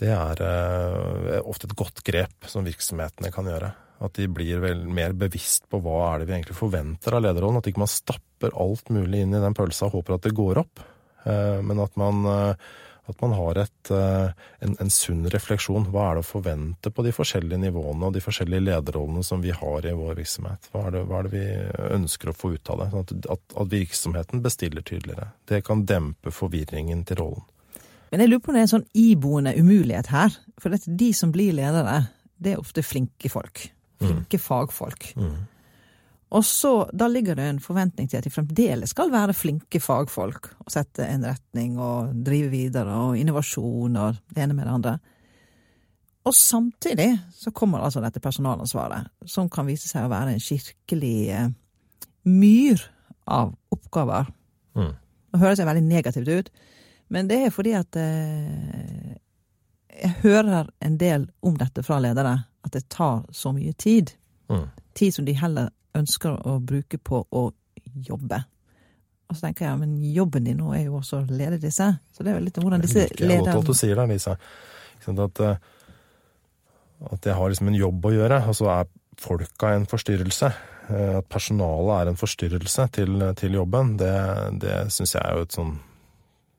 det 0.00 0.10
er 0.16 0.40
uh, 0.40 1.38
ofte 1.44 1.68
et 1.68 1.76
godt 1.78 2.00
grep 2.06 2.48
som 2.48 2.64
virksomhetene 2.66 3.32
kan 3.34 3.50
gjøre. 3.50 3.74
At 4.02 4.16
de 4.18 4.26
blir 4.32 4.62
vel 4.64 4.86
mer 4.90 5.12
bevisst 5.14 5.68
på 5.70 5.78
hva 5.82 5.98
er 6.08 6.22
det 6.22 6.30
vi 6.30 6.38
egentlig 6.38 6.58
forventer 6.58 7.18
av 7.18 7.26
lederrollen. 7.26 7.60
At 7.60 7.68
ikke 7.70 7.84
man 7.84 7.92
stapper 7.92 8.56
alt 8.58 8.88
mulig 8.90 9.20
inn 9.22 9.36
i 9.36 9.42
den 9.42 9.54
pølsa 9.54 9.90
og 9.90 10.00
håper 10.00 10.16
at 10.16 10.24
det 10.26 10.34
går 10.34 10.64
opp. 10.64 10.82
Men 11.22 11.78
at 11.78 11.94
man 12.00 12.24
at 13.10 13.20
man 13.20 13.32
har 13.34 13.58
et, 13.64 13.90
eh, 13.90 14.30
en, 14.62 14.76
en, 14.80 14.90
sunn 14.90 15.24
refleksjon. 15.30 15.88
Hva 15.90 16.04
er 16.08 16.18
det 16.18 16.22
å 16.22 16.28
forvente 16.28 16.92
på 16.94 17.04
de 17.06 17.14
forskjellige 17.14 17.58
nivåene 17.64 18.08
og 18.08 18.14
de 18.14 18.22
forskjellige 18.22 18.62
lederrollene 18.68 19.24
som 19.26 19.42
vi 19.42 19.50
har 19.56 19.88
i 19.88 19.94
vår 19.98 20.14
virksomhet? 20.20 20.70
Hva 20.70 20.86
er 20.86 20.96
det, 20.96 21.02
hva 21.10 21.18
er 21.18 21.28
det 21.28 21.32
vi 21.34 21.46
ønsker 21.98 22.30
å 22.30 22.36
få 22.36 22.52
ut 22.54 22.72
av 22.72 22.82
det? 22.82 22.90
Sånn 22.92 23.06
at, 23.06 23.14
at, 23.36 23.44
at, 23.56 23.72
virksomheten 23.72 24.44
bestiller 24.44 24.86
tydeligere. 24.86 25.32
Det 25.50 25.64
kan 25.66 25.86
dempe 25.88 26.34
forvirringen 26.34 27.02
til 27.08 27.22
rollen. 27.24 27.46
Men 28.12 28.22
jeg 28.22 28.30
lurer 28.30 28.44
på 28.44 28.52
om 28.52 28.56
det 28.56 28.62
er 28.62 28.68
en 28.68 28.74
sånn 28.76 28.90
iboende 28.98 29.54
umulighet 29.56 30.12
her. 30.12 30.34
For 30.60 30.76
de 31.02 31.12
som 31.16 31.32
blir 31.34 31.56
ledere, 31.56 32.04
det 32.38 32.54
er 32.54 32.62
ofte 32.62 32.84
flinke 32.84 33.30
folk. 33.32 33.64
Flinke 34.02 34.38
mm. 34.38 34.44
fagfolk. 34.46 35.08
Mm. 35.16 35.38
Og 36.32 36.44
så, 36.44 36.88
da 36.96 37.08
ligger 37.12 37.36
det 37.36 37.44
en 37.44 37.60
forventning 37.60 38.08
til 38.08 38.16
at 38.16 38.24
de 38.24 38.32
fremdeles 38.32 38.94
skal 38.94 39.10
være 39.12 39.36
flinke 39.36 39.80
fagfolk 39.84 40.48
og 40.64 40.70
sette 40.72 41.04
en 41.04 41.26
retning 41.28 41.74
og 41.76 42.14
drive 42.24 42.48
videre 42.52 42.94
og 43.04 43.18
innovasjon 43.20 43.98
og 44.00 44.20
det 44.32 44.44
ene 44.46 44.56
med 44.56 44.64
det 44.64 44.76
andre. 44.78 44.94
Og 46.24 46.34
samtidig 46.34 47.10
så 47.36 47.50
kommer 47.50 47.82
altså 47.82 48.00
dette 48.00 48.22
personalansvaret, 48.22 49.10
som 49.26 49.50
kan 49.52 49.66
vise 49.68 49.90
seg 49.90 50.06
å 50.06 50.12
være 50.12 50.32
en 50.32 50.40
skikkelig 50.40 51.18
eh, 51.34 51.50
myr 52.30 52.80
av 53.28 53.52
oppgaver. 53.74 54.30
Mm. 54.78 54.94
Nå 55.32 55.42
høres 55.42 55.60
veldig 55.60 55.84
negativt 55.84 56.30
ut, 56.30 56.50
men 57.12 57.28
det 57.28 57.42
er 57.42 57.52
fordi 57.52 57.74
at 57.76 57.98
eh, 58.00 59.18
jeg 59.92 60.14
hører 60.22 60.70
en 60.80 60.96
del 60.96 61.28
om 61.44 61.58
dette 61.60 61.84
fra 61.84 62.00
ledere, 62.00 62.38
at 62.62 62.72
det 62.72 62.86
tar 62.88 63.26
så 63.34 63.52
mye 63.52 63.74
tid. 63.76 64.14
Mm. 64.48 64.68
Tid 64.96 65.18
som 65.18 65.28
de 65.28 65.36
heller 65.36 65.68
ønsker 65.98 66.38
å 66.48 66.56
bruke 66.64 66.98
på 66.98 67.24
å 67.30 67.44
jobbe. 68.08 68.40
Og 69.28 69.36
så 69.38 69.46
tenker 69.46 69.64
jeg, 69.64 69.78
men 69.80 69.94
jobben 70.12 70.44
din 70.44 70.58
nå 70.60 70.74
er 70.76 70.86
jo 70.86 70.98
også 70.98 71.22
å 71.22 71.28
lede 71.28 71.60
disse. 71.60 71.86
Så 72.12 72.24
det 72.24 72.32
er 72.32 72.36
jo 72.38 72.46
litt 72.46 72.58
om 72.60 72.66
hvordan 72.66 72.82
disse 72.84 73.06
lederne 73.06 73.22
Jeg 73.22 73.30
liker 73.30 73.56
godt 73.56 73.62
at 73.62 73.70
du 73.70 73.78
sier 73.78 74.00
det, 74.00 74.08
Lisa. 74.10 74.34
At, 75.12 75.40
eh, 75.40 75.62
at 77.16 77.30
jeg 77.30 77.38
har 77.38 77.54
liksom 77.54 77.70
en 77.72 77.78
jobb 77.78 78.10
å 78.10 78.12
gjøre, 78.12 78.42
og 78.50 78.58
så 78.58 78.68
er 78.74 78.90
folka 79.22 79.72
en 79.72 79.88
forstyrrelse. 79.88 80.52
Eh, 80.92 81.14
at 81.22 81.30
personalet 81.32 81.94
er 81.96 82.12
en 82.12 82.20
forstyrrelse 82.20 82.86
til, 82.98 83.24
til 83.40 83.56
jobben, 83.56 83.96
det, 84.02 84.12
det 84.60 84.76
syns 84.92 85.16
jeg 85.16 85.24
er 85.24 85.40
jo 85.40 85.48
et 85.48 85.56
sånn 85.56 85.72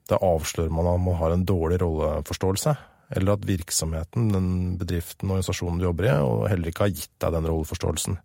Det 0.09 0.19
avslører 0.19 0.73
man 0.73 0.89
at 0.91 0.99
man 0.99 1.15
har 1.21 1.31
en 1.31 1.45
dårlig 1.47 1.77
rolleforståelse. 1.79 2.73
Eller 3.13 3.37
at 3.37 3.45
virksomheten, 3.45 4.31
den 4.33 4.47
bedriften, 4.79 5.29
organisasjonen 5.29 5.77
du 5.79 5.85
jobber 5.85 6.09
i, 6.09 6.13
og 6.25 6.47
heller 6.49 6.71
ikke 6.71 6.87
har 6.87 6.95
gitt 6.95 7.13
deg 7.21 7.35
den 7.37 7.47
rolleforståelsen. 7.47 8.17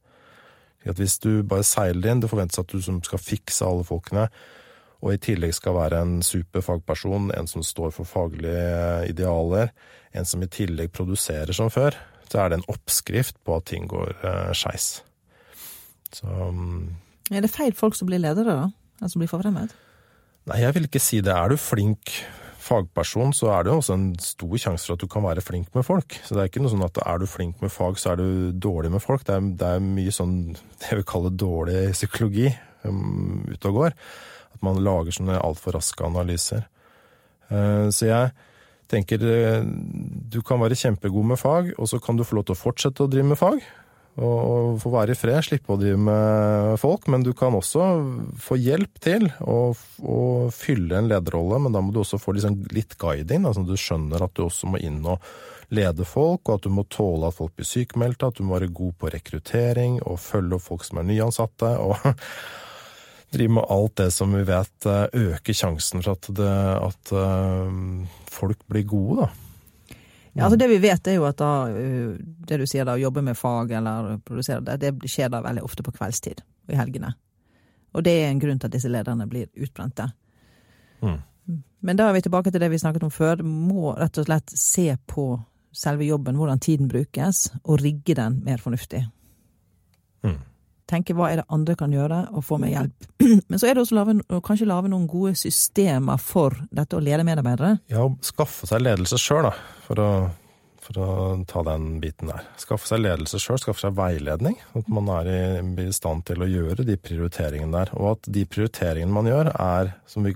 At 0.88 1.00
hvis 1.00 1.18
du 1.22 1.42
bare 1.46 1.66
seiler 1.66 2.10
inn, 2.10 2.22
det 2.22 2.30
forventes 2.30 2.60
at 2.60 2.72
du 2.72 2.80
skal 2.82 3.22
fikse 3.22 3.66
alle 3.66 3.86
folkene, 3.86 4.28
og 4.98 5.14
i 5.14 5.20
tillegg 5.22 5.54
skal 5.54 5.76
være 5.76 6.00
en 6.02 6.14
super 6.26 6.64
fagperson, 6.64 7.30
en 7.36 7.50
som 7.50 7.62
står 7.62 7.92
for 7.94 8.08
faglige 8.08 9.10
idealer, 9.12 9.70
en 10.16 10.26
som 10.26 10.42
i 10.42 10.50
tillegg 10.50 10.90
produserer 10.96 11.54
som 11.54 11.70
før, 11.70 11.94
så 12.28 12.42
er 12.42 12.50
det 12.50 12.58
en 12.58 12.70
oppskrift 12.72 13.38
på 13.46 13.56
at 13.56 13.68
ting 13.70 13.86
går 13.88 14.16
uh, 14.24 14.50
skeis. 14.56 15.04
Så 16.12 16.26
um, 16.26 16.96
Er 17.30 17.44
det 17.44 17.52
feil 17.52 17.76
folk 17.76 17.94
som 17.94 18.08
blir 18.10 18.20
ledere, 18.20 18.56
da? 18.56 18.66
Altså 18.98 19.14
som 19.14 19.22
blir 19.22 19.30
forfremmet? 19.30 19.76
Nei, 20.48 20.62
jeg 20.64 20.74
vil 20.74 20.88
ikke 20.88 21.02
si 21.02 21.20
det. 21.22 21.34
Er 21.34 21.52
du 21.52 21.60
flink 21.60 22.16
fagperson, 22.68 23.32
så 23.36 23.50
er 23.54 23.64
det 23.64 23.72
jo 23.72 23.80
også 23.80 23.96
en 23.96 24.08
stor 24.22 24.54
sjanse 24.60 24.86
for 24.86 24.96
at 24.96 25.02
du 25.02 25.10
kan 25.10 25.24
være 25.24 25.44
flink 25.44 25.70
med 25.76 25.86
folk. 25.86 26.18
Så 26.24 26.34
det 26.34 26.42
er 26.42 26.50
ikke 26.50 26.62
noe 26.64 26.72
sånn 26.74 26.86
at 26.86 27.00
er 27.02 27.20
du 27.20 27.26
flink 27.30 27.62
med 27.64 27.72
fag, 27.72 27.98
så 28.00 28.12
er 28.12 28.20
du 28.20 28.28
dårlig 28.52 28.92
med 28.94 29.04
folk. 29.04 29.24
Det 29.26 29.36
er, 29.36 29.46
det 29.60 29.70
er 29.76 29.84
mye 29.84 30.14
sånn 30.14 30.36
det 30.80 30.90
jeg 30.90 31.00
vil 31.00 31.08
kalle 31.12 31.34
dårlig 31.34 31.84
psykologi 31.96 32.50
um, 32.84 33.46
ute 33.48 33.72
og 33.72 33.80
går. 33.82 33.98
At 34.56 34.64
man 34.66 34.82
lager 34.84 35.16
sånne 35.16 35.40
altfor 35.40 35.78
raske 35.78 36.06
analyser. 36.06 36.68
Uh, 37.48 37.88
så 37.94 38.10
jeg 38.10 38.32
tenker 38.92 39.24
uh, 39.24 39.64
du 39.64 40.40
kan 40.44 40.60
være 40.62 40.78
kjempegod 40.78 41.32
med 41.32 41.40
fag, 41.40 41.74
og 41.76 41.90
så 41.90 42.00
kan 42.02 42.18
du 42.18 42.26
få 42.26 42.38
lov 42.38 42.48
til 42.48 42.58
å 42.58 42.62
fortsette 42.62 43.04
å 43.04 43.10
drive 43.10 43.32
med 43.32 43.40
fag 43.40 43.62
og 44.18 44.78
få 44.82 44.90
være 44.92 45.14
i 45.14 45.18
fred, 45.18 45.38
slippe 45.46 45.74
å 45.74 45.78
drive 45.80 45.98
med 46.08 46.74
folk. 46.82 47.06
Men 47.12 47.24
du 47.26 47.30
kan 47.38 47.54
også 47.54 47.86
få 48.42 48.58
hjelp 48.58 48.98
til 49.04 49.28
å, 49.40 49.58
å 50.02 50.18
fylle 50.54 50.98
en 50.98 51.10
lederrolle, 51.10 51.60
men 51.64 51.74
da 51.74 51.82
må 51.84 51.94
du 51.94 52.02
også 52.02 52.20
få 52.22 52.34
liksom 52.36 52.64
litt 52.74 52.98
guiding, 53.00 53.46
da, 53.46 53.54
sånn 53.54 53.68
at 53.68 53.74
du 53.74 53.80
skjønner 53.80 54.26
at 54.26 54.34
du 54.36 54.44
også 54.46 54.72
må 54.72 54.82
inn 54.82 55.00
og 55.06 55.22
lede 55.74 56.06
folk, 56.08 56.48
og 56.48 56.54
at 56.56 56.64
du 56.64 56.72
må 56.72 56.86
tåle 56.88 57.28
at 57.28 57.36
folk 57.36 57.54
blir 57.58 57.68
sykemeldte, 57.68 58.30
at 58.30 58.38
du 58.38 58.46
må 58.46 58.56
være 58.56 58.72
god 58.72 58.94
på 58.98 59.12
rekruttering 59.12 60.00
og 60.04 60.20
følge 60.22 60.56
opp 60.56 60.64
folk 60.64 60.86
som 60.88 61.02
er 61.02 61.10
nyansatte. 61.10 61.74
og 61.76 62.08
drive 63.34 63.52
med 63.58 63.66
alt 63.68 63.96
det 64.00 64.10
som 64.14 64.32
vi 64.32 64.44
vet 64.48 64.86
eh, 64.88 65.04
øker 65.12 65.56
sjansen 65.56 66.00
for 66.00 66.16
at, 66.16 66.30
det, 66.38 66.54
at 66.80 67.12
uh, 67.12 67.68
folk 68.32 68.62
blir 68.72 68.86
gode, 68.88 69.26
da. 69.26 69.47
Ja, 70.38 70.46
altså 70.46 70.58
Det 70.60 70.68
vi 70.70 70.78
vet, 70.78 71.08
er 71.10 71.16
jo 71.18 71.24
at 71.26 71.38
da, 71.40 71.52
uh, 71.66 72.14
det 72.48 72.60
du 72.60 72.66
sier 72.70 72.86
da, 72.86 72.94
å 72.94 73.02
jobbe 73.02 73.24
med 73.26 73.38
fag 73.38 73.72
eller 73.80 74.20
produsere 74.24 74.62
det, 74.62 74.78
det 74.84 75.10
skjer 75.10 75.32
da 75.34 75.42
veldig 75.42 75.64
ofte 75.66 75.82
på 75.82 75.94
kveldstid 75.96 76.44
og 76.68 76.74
i 76.74 76.78
helgene. 76.78 77.10
Og 77.96 78.04
det 78.06 78.14
er 78.20 78.30
en 78.30 78.40
grunn 78.42 78.60
til 78.60 78.68
at 78.68 78.76
disse 78.76 78.90
lederne 78.92 79.26
blir 79.26 79.48
utbrente. 79.58 80.06
Mm. 81.02 81.18
Men 81.80 81.98
da 81.98 82.08
er 82.08 82.16
vi 82.16 82.24
tilbake 82.26 82.52
til 82.52 82.62
det 82.62 82.70
vi 82.70 82.80
snakket 82.80 83.06
om 83.06 83.12
før. 83.12 83.40
Du 83.40 83.46
må 83.48 83.94
rett 83.96 84.18
og 84.20 84.26
slett 84.28 84.52
se 84.54 84.90
på 85.08 85.30
selve 85.74 86.06
jobben, 86.06 86.36
hvordan 86.36 86.60
tiden 86.62 86.88
brukes, 86.90 87.48
og 87.64 87.80
rigge 87.82 88.16
den 88.18 88.40
mer 88.44 88.60
fornuftig. 88.62 89.04
Tenke 90.88 91.12
hva 91.16 91.28
er 91.28 91.42
det 91.42 91.48
andre 91.52 91.76
kan 91.76 91.92
gjøre, 91.92 92.22
og 92.32 92.44
få 92.46 92.56
meg 92.62 92.72
hjelp. 92.72 93.06
Men 93.50 93.60
så 93.60 93.68
er 93.68 93.76
det 93.76 93.84
også 93.84 93.98
lave, 93.98 94.16
kanskje 94.44 94.68
lage 94.70 94.88
noen 94.88 95.06
gode 95.10 95.34
systemer 95.36 96.20
for 96.22 96.56
dette 96.72 96.96
å 96.96 97.02
lede 97.04 97.26
medarbeidere. 97.28 97.76
Ja, 97.92 98.06
skaffe 98.24 98.68
seg 98.70 98.86
ledelse 98.86 99.20
sjøl, 99.20 99.50
da, 99.50 99.52
for 99.84 100.00
å, 100.00 100.08
for 100.86 101.00
å, 101.04 101.10
ta 101.50 101.64
den 101.68 101.98
biten 102.00 102.32
der. 102.32 102.46
Skaffe 102.60 102.88
seg 102.88 103.02
ledelse 103.04 103.40
sjøl, 103.42 103.60
skaffe 103.60 103.84
seg 103.84 103.98
veiledning. 103.98 104.56
At 104.78 104.88
man 104.88 105.12
er 105.18 105.30
i, 105.34 105.42
i, 105.84 105.88
stand 105.92 106.24
til 106.30 106.44
å 106.44 106.48
gjøre 106.48 106.88
de 106.88 106.96
prioriteringene 106.96 107.74
der. 107.76 107.92
Og 108.00 108.14
at 108.14 108.32
de 108.38 108.46
prioriteringene 108.48 109.12
man 109.12 109.28
gjør, 109.28 109.52
er, 109.52 109.92
som 110.08 110.24
vi, 110.24 110.32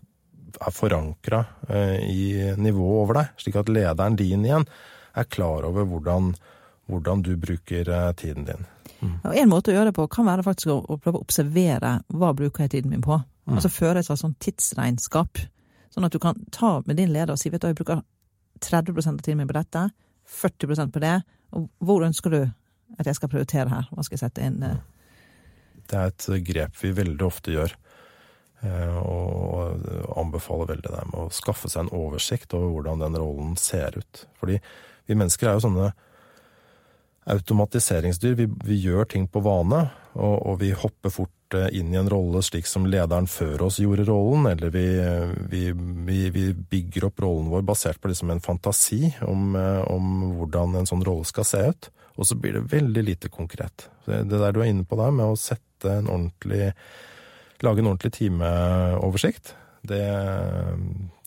er 0.61 0.77
forankra 0.77 1.47
eh, 1.73 1.97
i 2.13 2.25
nivået 2.61 2.99
over 3.07 3.23
deg. 3.23 3.33
Slik 3.41 3.57
at 3.63 3.73
lederen 3.73 4.21
din 4.21 4.45
igjen 4.45 4.69
er 5.17 5.33
klar 5.33 5.65
over 5.65 5.89
hvordan, 5.89 6.35
hvordan 6.93 7.25
du 7.25 7.35
bruker 7.41 7.89
eh, 7.89 8.13
tiden 8.21 8.53
din. 8.53 8.69
Mm. 9.03 9.17
Og 9.27 9.37
En 9.37 9.51
måte 9.51 9.73
å 9.73 9.77
gjøre 9.77 9.91
det 9.91 9.97
på 9.99 10.07
kan 10.13 10.29
være 10.29 10.45
faktisk 10.47 10.71
å, 10.73 10.79
å 10.87 10.99
prøve 11.03 11.19
å 11.19 11.27
observere 11.27 11.97
hva 12.15 12.33
bruker 12.39 12.65
jeg 12.65 12.77
tiden 12.77 12.95
min 12.95 13.05
på. 13.05 13.19
Mm. 13.49 13.57
Altså 13.59 13.73
føre 13.73 14.01
et 14.01 14.09
sånn 14.09 14.37
tidsregnskap. 14.43 15.43
Sånn 15.93 16.07
at 16.07 16.15
du 16.15 16.21
kan 16.23 16.39
ta 16.55 16.79
med 16.87 17.01
din 17.01 17.13
leder 17.13 17.35
og 17.35 17.41
si 17.41 17.51
vet 17.53 17.63
du, 17.63 17.69
jeg 17.69 17.81
bruker 17.81 18.05
30% 18.63 19.19
av 19.19 19.27
tiden 19.27 19.43
min 19.43 19.51
på 19.51 19.59
dette, 19.59 19.89
40% 20.31 20.95
på 20.95 21.03
det, 21.03 21.17
og 21.53 21.67
hvor 21.85 22.07
ønsker 22.07 22.33
du 22.33 22.41
at 23.01 23.09
jeg 23.09 23.19
skal 23.19 23.31
prioritere 23.33 23.73
her? 23.73 23.89
Hva 23.91 24.05
skal 24.07 24.17
jeg 24.17 24.23
sette 24.23 24.47
inn? 24.47 24.61
Mm. 24.63 24.81
Det 25.91 25.99
er 25.99 26.13
et 26.13 26.29
grep 26.47 26.79
vi 26.81 26.93
veldig 26.97 27.27
ofte 27.27 27.53
gjør. 27.53 27.75
Eh, 28.63 28.97
og 29.03 29.83
anbefaler 30.21 30.71
veldig 30.71 30.95
det 30.95 31.05
med 31.11 31.19
å 31.25 31.35
skaffe 31.35 31.71
seg 31.73 31.85
en 31.85 31.95
oversikt 31.99 32.55
over 32.55 32.71
hvordan 32.77 33.03
den 33.03 33.19
rollen 33.19 33.57
ser 33.61 33.99
ut. 33.99 34.25
Fordi 34.39 34.61
vi 35.11 35.19
mennesker 35.19 35.51
er 35.51 35.59
jo 35.59 35.65
sånne 35.67 35.91
automatiseringsdyr. 37.25 38.35
Vi, 38.35 38.49
vi 38.65 38.79
gjør 38.83 39.07
ting 39.13 39.29
på 39.31 39.43
vane, 39.45 39.85
og, 40.13 40.35
og, 40.35 40.57
vi 40.61 40.73
hopper 40.77 41.13
fort 41.15 41.57
eh, 41.57 41.69
inn 41.79 41.93
i 41.95 42.01
en 42.01 42.11
rolle 42.11 42.43
slik 42.45 42.67
som 42.69 42.89
lederen 42.91 43.29
før 43.31 43.69
oss 43.69 43.79
gjorde 43.83 44.09
rollen, 44.09 44.49
eller 44.51 44.75
vi, 44.75 44.87
vi, 45.53 46.19
vi 46.35 46.49
bygger 46.53 47.09
opp 47.09 47.23
rollen 47.25 47.53
vår 47.53 47.65
basert 47.69 48.03
på 48.03 48.11
liksom 48.11 48.35
en 48.35 48.43
fantasi 48.45 49.15
om, 49.29 49.55
eh, 49.57 49.81
om, 49.93 50.13
hvordan 50.41 50.81
en 50.81 50.91
sånn 50.91 51.07
rolle 51.07 51.29
skal 51.29 51.49
se 51.49 51.65
ut. 51.71 51.91
Og 52.21 52.29
så 52.29 52.37
blir 52.37 52.59
det 52.59 52.69
veldig 52.75 53.07
lite 53.07 53.33
konkret. 53.33 53.89
Det, 54.05 54.25
det 54.29 54.43
der 54.43 54.53
du 54.53 54.61
er 54.61 54.69
inne 54.69 54.85
på 54.85 54.99
der, 55.01 55.15
med 55.15 55.33
å 55.33 55.39
sette 55.39 55.89
en 55.89 56.11
ordentlig 56.11 56.75
lage 57.63 57.79
en 57.79 57.93
ordentlig 57.93 58.13
timeoversikt, 58.17 59.55
det, 59.87 60.03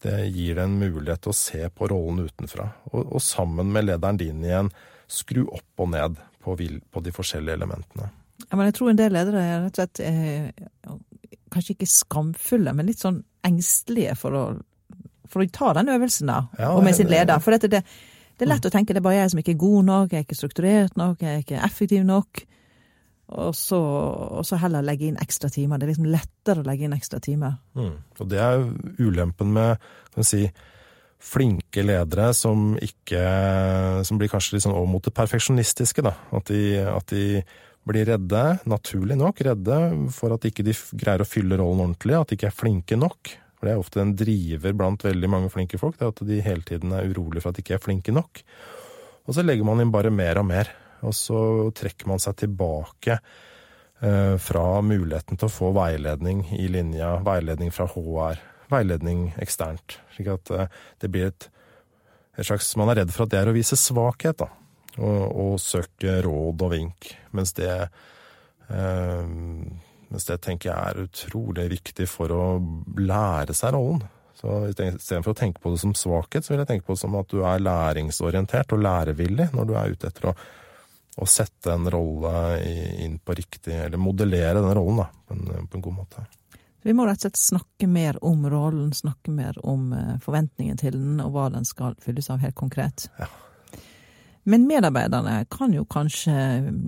det 0.04 0.16
gir 0.32 0.58
deg 0.58 0.66
en 0.66 0.78
mulighet 0.80 1.24
til 1.24 1.32
å 1.32 1.38
se 1.38 1.70
på 1.72 1.90
rollen 1.92 2.25
utenfra. 2.28 2.70
Og, 2.92 3.02
og, 3.06 3.22
sammen 3.24 3.72
med 3.72 3.88
lederen 3.88 4.20
din 4.20 4.44
igjen 4.46 4.72
skru 5.12 5.45
opp 5.45 5.83
og 5.83 5.91
ned 5.93 6.21
på, 6.43 6.55
på 6.55 7.03
de 7.05 7.13
forskjellige 7.13 7.57
elementene. 7.59 8.09
Ja, 8.45 8.57
men 8.57 8.67
jeg 8.67 8.77
tror 8.77 8.91
en 8.91 9.00
del 9.00 9.13
ledere 9.15 9.43
er 9.43 9.62
rett 9.63 9.77
og 9.77 9.81
slett 9.81 10.01
eh, 10.03 10.95
kanskje 11.53 11.75
ikke 11.75 11.89
skamfulle, 11.89 12.74
men 12.75 12.89
litt 12.89 13.01
sånn 13.01 13.21
engstelige 13.45 14.15
for 14.19 14.35
å, 14.35 14.43
for 15.31 15.43
å 15.43 15.47
ta 15.53 15.71
den 15.77 15.93
øvelsen, 15.93 16.31
da, 16.31 16.41
ja, 16.59 16.74
og 16.74 16.83
med 16.85 16.97
sin 16.97 17.09
leder. 17.12 17.39
For 17.43 17.55
dette, 17.55 17.69
det, 17.71 17.81
det, 18.35 18.43
er 18.45 18.51
lett 18.51 18.67
å 18.67 18.74
tenke 18.74 18.95
det 18.95 19.01
er 19.01 19.07
bare 19.07 19.21
jeg 19.21 19.33
som 19.33 19.41
ikke 19.41 19.55
er 19.55 19.63
god 19.63 19.88
nok, 19.91 20.12
jeg 20.12 20.21
er 20.21 20.27
ikke 20.27 20.41
strukturert 20.41 21.00
nok, 21.00 21.24
jeg 21.24 21.31
er 21.31 21.45
ikke 21.45 21.63
effektiv 21.65 22.05
nok. 22.07 22.43
Og 23.35 23.55
så, 23.57 23.79
og 24.38 24.45
så, 24.45 24.59
heller 24.62 24.85
legge 24.85 25.07
inn 25.09 25.17
ekstra 25.17 25.50
timer. 25.50 25.79
Det 25.81 25.88
er 25.88 25.95
liksom 25.95 26.12
lettere 26.13 26.62
å 26.62 26.67
legge 26.67 26.85
inn 26.85 26.93
ekstra 26.93 27.17
timer. 27.24 27.55
Mm. 27.74 27.95
Og 28.21 28.27
det 28.29 28.41
er 28.43 28.67
ulempen 29.01 29.55
med 29.55 29.88
kan 30.13 30.27
si, 30.27 30.43
flinke 31.22 31.81
ledere 31.81 32.29
som 32.38 32.75
ikke 32.81 33.22
Som 34.05 34.19
blir 34.19 34.29
kanskje 34.29 34.55
litt 34.55 34.65
sånn 34.65 34.75
over 34.75 34.89
mot 34.89 35.05
det 35.05 35.13
perfeksjonistiske, 35.15 36.03
da. 36.05 36.13
At 36.36 36.51
de, 36.51 36.62
at 36.91 37.13
de, 37.13 37.43
blir 37.86 38.07
redde, 38.10 38.43
naturlig 38.65 39.17
nok 39.19 39.41
redde, 39.45 39.75
for 40.13 40.34
at 40.34 40.45
ikke 40.48 40.65
de 40.65 40.74
greier 40.98 41.22
å 41.22 41.27
fylle 41.27 41.60
rollen 41.60 41.84
ordentlig. 41.84 42.15
At 42.17 42.31
de 42.31 42.39
ikke 42.39 42.50
er 42.50 42.57
flinke 42.57 42.98
nok. 42.98 43.36
For 43.55 43.67
det 43.67 43.75
er 43.75 43.81
ofte 43.81 44.01
en 44.01 44.15
driver 44.17 44.74
blant 44.77 45.05
veldig 45.05 45.29
mange 45.31 45.51
flinke 45.53 45.79
folk, 45.81 46.00
det 46.00 46.07
er 46.07 46.13
at 46.13 46.24
de 46.27 46.39
hele 46.43 46.65
tiden 46.67 46.95
er 46.95 47.07
urolige 47.12 47.43
for 47.43 47.53
at 47.53 47.60
de 47.60 47.65
ikke 47.65 47.77
er 47.77 47.84
flinke 47.84 48.15
nok. 48.15 48.41
Og 49.25 49.38
så 49.38 49.45
legger 49.45 49.67
man 49.67 49.81
inn 49.81 49.93
bare 49.93 50.12
mer 50.13 50.41
og 50.41 50.50
mer. 50.50 50.72
Og 51.05 51.13
så 51.15 51.39
trekker 51.75 52.10
man 52.10 52.22
seg 52.22 52.38
tilbake 52.41 53.19
eh, 53.19 54.36
fra 54.41 54.65
muligheten 54.86 55.38
til 55.38 55.48
å 55.48 55.53
få 55.53 55.72
veiledning 55.75 56.43
i 56.57 56.67
linja, 56.72 57.15
veiledning 57.25 57.74
fra 57.75 57.88
HR, 57.91 58.41
veiledning 58.72 59.27
eksternt. 59.41 60.00
Slik 60.15 60.31
at 60.34 60.51
eh, 60.55 60.75
det 61.03 61.12
blir 61.13 61.31
et, 61.31 61.48
et, 62.36 62.45
slags 62.45 62.74
Man 62.79 62.91
er 62.93 63.03
redd 63.03 63.13
for 63.15 63.25
at 63.25 63.34
det 63.34 63.41
er 63.41 63.51
å 63.51 63.55
vise 63.55 63.79
svakhet, 63.79 64.43
da. 64.43 64.50
Og, 64.95 65.24
og 65.43 65.55
søke 65.60 66.22
råd 66.24 66.62
og 66.67 66.72
vink. 66.72 67.12
Mens 67.36 67.55
det 67.57 67.72
eh, 67.75 69.24
mens 70.05 70.27
det 70.29 70.38
tenker 70.45 70.69
jeg 70.69 70.91
er 70.91 71.07
utrolig 71.07 71.65
viktig 71.74 72.05
for 72.07 72.31
å 72.31 72.43
lære 73.01 73.55
seg 73.57 73.74
rollen. 73.75 74.03
Så 74.36 74.62
Istedenfor 74.69 75.34
å 75.34 75.38
tenke 75.38 75.63
på 75.63 75.72
det 75.74 75.79
som 75.81 75.95
svakhet, 75.98 76.45
så 76.45 76.53
vil 76.53 76.62
jeg 76.62 76.69
tenke 76.69 76.86
på 76.88 76.95
det 76.95 77.01
som 77.01 77.15
at 77.17 77.31
du 77.31 77.41
er 77.41 77.63
læringsorientert 77.63 78.75
og 78.75 78.84
lærevillig 78.84 79.50
når 79.55 79.67
du 79.67 79.74
er 79.75 79.95
ute 79.95 80.12
etter 80.12 80.29
å 80.31 80.36
å 81.15 81.27
sette 81.29 81.72
en 81.72 81.88
rolle 81.91 82.60
inn 83.00 83.19
på 83.24 83.36
riktig 83.38 83.75
Eller 83.86 84.01
modellere 84.01 84.60
den 84.60 84.75
rollen 84.75 85.03
da, 85.03 85.07
på 85.27 85.36
en, 85.36 85.67
på 85.67 85.77
en, 85.77 85.84
god 85.88 85.98
måte. 86.01 86.25
Vi 86.86 86.94
må 86.94 87.08
rett 87.08 87.18
og 87.18 87.25
slett 87.25 87.39
snakke 87.42 87.88
mer 87.89 88.20
om 88.22 88.44
rollen, 88.46 88.92
snakke 88.94 89.34
mer 89.34 89.58
om 89.65 89.88
forventningene 89.89 90.22
forventningen 90.22 90.77
til 90.77 90.94
den, 90.94 91.18
og 91.24 91.34
hva 91.34 91.48
den 91.50 91.65
skal 91.65 91.96
fylles 92.04 92.30
av 92.30 92.44
helt 92.44 92.56
konkret. 92.60 93.08
Ja. 93.18 93.25
Men 94.46 94.68
medarbeiderne 94.70 95.40
kan 95.50 95.74
jo 95.74 95.88
kanskje 95.90 96.36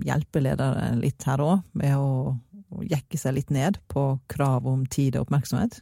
hjelpe 0.06 0.42
ledere 0.44 0.92
litt 1.00 1.26
her 1.26 1.42
òg, 1.42 1.64
med 1.74 1.96
å, 1.98 2.36
å 2.70 2.86
jekke 2.86 3.18
seg 3.18 3.34
litt 3.40 3.50
ned 3.50 3.80
på 3.90 4.12
krav 4.30 4.68
om 4.70 4.86
tid 4.86 5.18
og 5.18 5.26
oppmerksomhet? 5.26 5.80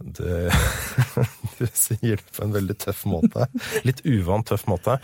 Det, 0.00 0.48
du 1.58 1.66
sier 1.72 2.16
det 2.16 2.32
på 2.32 2.46
en 2.46 2.56
veldig 2.56 2.78
tøff 2.80 3.04
måte. 3.12 3.50
Litt 3.84 4.00
uvant 4.08 4.48
tøff 4.48 4.64
måte. 4.72 4.96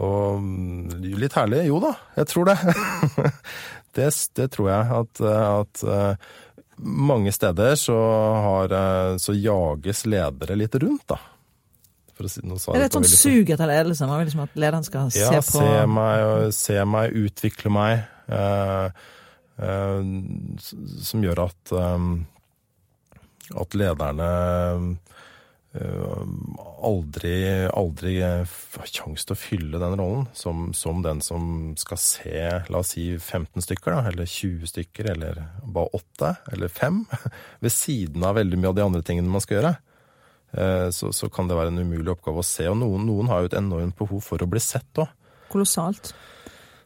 Og 0.00 0.40
mm, 0.40 1.00
litt 1.20 1.36
herlig. 1.36 1.64
Jo 1.68 1.80
da, 1.82 1.94
jeg 2.16 2.30
tror 2.30 2.48
det. 2.48 2.56
det, 3.96 4.12
det, 4.36 4.48
tror 4.52 4.70
jeg. 4.70 5.00
At, 5.00 5.24
at, 5.30 5.82
eh, 5.84 6.30
mange 6.82 7.32
steder 7.32 7.74
så, 7.78 7.98
har, 8.46 8.72
eh, 8.72 9.16
så 9.20 9.34
jages 9.36 10.06
ledere 10.06 10.56
litt 10.58 10.74
rundt, 10.80 11.06
da. 11.10 11.20
Si, 12.20 12.42
er 12.44 12.74
det 12.76 12.88
et 12.90 12.92
sånt 12.92 13.08
sug 13.08 13.48
etter 13.48 13.64
ledelse? 13.70 14.04
Man 14.04 14.18
vil 14.20 14.26
liksom 14.28 14.42
at 14.44 14.56
lederen 14.60 14.84
skal 14.84 15.06
ja, 15.16 15.30
se 15.40 15.54
på 15.54 15.62
Ja, 15.64 15.86
se 16.52 16.52
se 16.52 16.82
meg 16.84 17.14
utvikle 17.16 17.72
meg. 17.72 18.02
Eh, 18.28 19.06
eh, 19.64 20.10
som 21.06 21.24
gjør 21.24 21.46
at, 21.46 21.72
eh, 21.72 22.04
at 23.64 23.78
lederne 23.80 24.28
aldri, 25.70 27.34
aldri 27.70 28.16
kjangs 28.90 29.22
til 29.22 29.36
å 29.36 29.38
fylle 29.38 29.78
den 29.78 29.92
rollen 30.00 30.24
som, 30.34 30.72
som, 30.74 30.98
den 31.04 31.20
som 31.22 31.44
skal 31.78 32.00
se, 32.02 32.40
la 32.66 32.80
oss 32.80 32.96
si 32.96 33.04
15 33.14 33.62
stykker, 33.62 33.94
da, 33.94 34.10
eller 34.10 34.26
20 34.26 34.72
stykker, 34.72 35.12
eller 35.12 35.38
bare 35.62 36.00
8, 36.00 36.32
eller 36.56 36.72
5, 36.74 37.04
ved 37.62 37.74
siden 37.74 38.26
av 38.26 38.40
veldig 38.40 38.58
mye 38.58 38.72
av 38.72 38.80
de 38.80 38.86
andre 38.88 39.04
tingene 39.06 39.30
man 39.30 39.44
skal 39.44 39.60
gjøre. 39.60 39.76
Eh, 40.52 40.88
så, 40.90 41.12
så 41.14 41.30
kan 41.30 41.46
det 41.46 41.58
være 41.58 41.70
en 41.70 41.84
umulig 41.84 42.10
oppgave 42.16 42.42
å 42.42 42.46
se. 42.46 42.66
Og 42.70 42.78
noen, 42.80 43.06
noen 43.06 43.30
har 43.30 43.44
jo 43.44 43.52
et 43.52 43.58
enormt 43.60 43.96
behov 43.98 44.24
for 44.26 44.42
å 44.42 44.50
bli 44.50 44.62
sett 44.62 45.02
òg. 45.02 45.10
Kolossalt. 45.50 46.12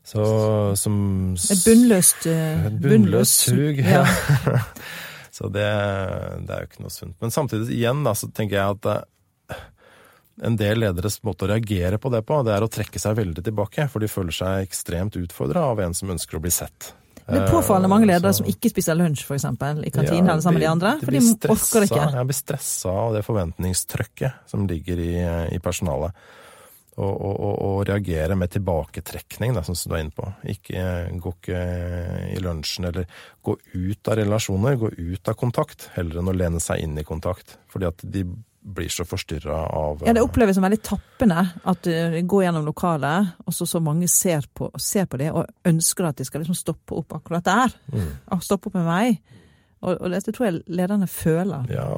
Så, 0.05 0.21
som, 0.77 0.97
et 1.33 1.63
bunnløst 1.65 2.27
uh, 2.29 2.67
Et 2.69 2.75
bunnløst 2.77 3.47
sug, 3.47 3.79
ja. 3.81 4.03
Så 5.35 5.49
det, 5.51 5.67
det, 6.47 6.55
er 6.55 6.63
jo 6.63 6.69
ikke 6.69 6.85
noe 6.85 6.95
sunt. 6.95 7.17
Men 7.23 7.33
samtidig, 7.35 7.73
igjen, 7.75 8.05
da, 8.07 8.13
så 8.15 8.29
tenker 8.31 8.61
jeg 8.61 8.77
at 8.77 8.91
eh, 9.51 9.63
en 10.47 10.59
del 10.59 10.79
lederes 10.85 11.19
måte 11.27 11.47
å 11.47 11.49
reagere 11.51 11.99
på 11.99 12.13
det 12.15 12.21
på, 12.27 12.39
det 12.47 12.55
er 12.55 12.67
å 12.67 12.71
trekke 12.71 13.03
seg 13.03 13.17
veldig 13.19 13.43
tilbake. 13.43 13.89
For 13.91 14.05
de 14.05 14.11
føler 14.11 14.37
seg 14.37 14.69
ekstremt 14.69 15.19
utfordra 15.19 15.67
av 15.73 15.83
en 15.83 15.97
som 15.97 16.13
ønsker 16.15 16.39
å 16.39 16.45
bli 16.45 16.55
sett. 16.55 16.93
Det 17.25 17.41
er 17.41 17.49
påfallende 17.49 17.89
mange 17.89 18.07
ledere 18.07 18.35
så, 18.35 18.43
som 18.43 18.53
ikke 18.53 18.69
spiser 18.69 18.99
lunsj, 19.01 19.25
for 19.25 19.39
eksempel, 19.39 19.81
i 19.89 19.91
kantinen 19.91 20.29
ja, 20.29 20.39
sammen 20.45 20.61
med 20.61 20.67
de 20.67 20.71
andre. 20.71 20.95
For 21.01 21.17
de, 21.17 21.23
orker 21.57 21.87
ikke. 21.89 22.07
Jeg 22.19 22.31
blir 22.31 22.39
stressa 22.39 22.95
av 23.05 23.15
det 23.17 23.25
forventningstrykket 23.27 24.51
som 24.55 24.69
ligger 24.71 25.01
i, 25.01 25.13
i 25.57 25.61
personalet 25.65 26.15
og, 26.95 27.15
og, 27.27 27.55
og, 27.59 27.77
reagere 27.89 28.37
med 28.39 28.53
tilbaketrekning, 28.55 29.55
da, 29.57 29.65
som 29.67 29.75
du 29.75 29.95
er 29.95 30.05
inne 30.05 30.15
på. 30.15 30.31
Ikke, 30.53 30.87
gå 31.19 31.35
ikke 31.37 31.61
i 32.31 32.41
lunsjen, 32.43 32.89
eller 32.91 33.09
gå 33.45 33.57
ut 33.75 34.11
av 34.11 34.19
relasjoner, 34.21 34.79
gå 34.81 34.93
ut 34.95 35.31
av 35.31 35.39
kontakt, 35.39 35.89
heller 35.97 36.21
enn 36.21 36.31
å 36.31 36.37
lene 36.37 36.63
seg 36.63 36.85
inn 36.85 36.99
i 37.01 37.07
kontakt. 37.07 37.57
Fordi 37.73 37.91
at 37.91 38.05
de 38.15 38.25
blir 38.65 38.89
så 38.89 39.05
forstyrra 39.05 39.59
av 39.77 40.05
Ja, 40.07 40.15
det 40.17 40.23
oppleves 40.25 40.57
som 40.57 40.65
veldig 40.65 40.81
tappende 40.87 41.43
at 41.69 41.85
du 41.85 42.21
går 42.25 42.47
gjennom 42.47 42.65
lokalet, 42.65 43.35
og 43.45 43.53
så 43.53 43.67
så 43.69 43.81
mange 43.85 44.09
ser 44.09 44.47
på, 44.55 44.71
ser 44.81 45.09
på 45.11 45.21
det 45.21 45.33
og 45.35 45.51
ønsker 45.69 46.09
at 46.09 46.21
de 46.21 46.25
skal 46.25 46.41
liksom 46.41 46.57
stoppe 46.57 46.97
opp 46.97 47.19
akkurat 47.19 47.45
der. 47.45 47.75
Mm. 47.93 48.13
Stoppe 48.41 48.71
opp 48.71 48.79
med 48.79 48.89
meg. 48.89 49.19
Og, 49.85 49.99
og 49.99 50.15
dette 50.15 50.33
tror 50.33 50.49
jeg 50.49 50.63
lederne 50.73 51.09
føler. 51.11 51.69
Ja, 51.75 51.91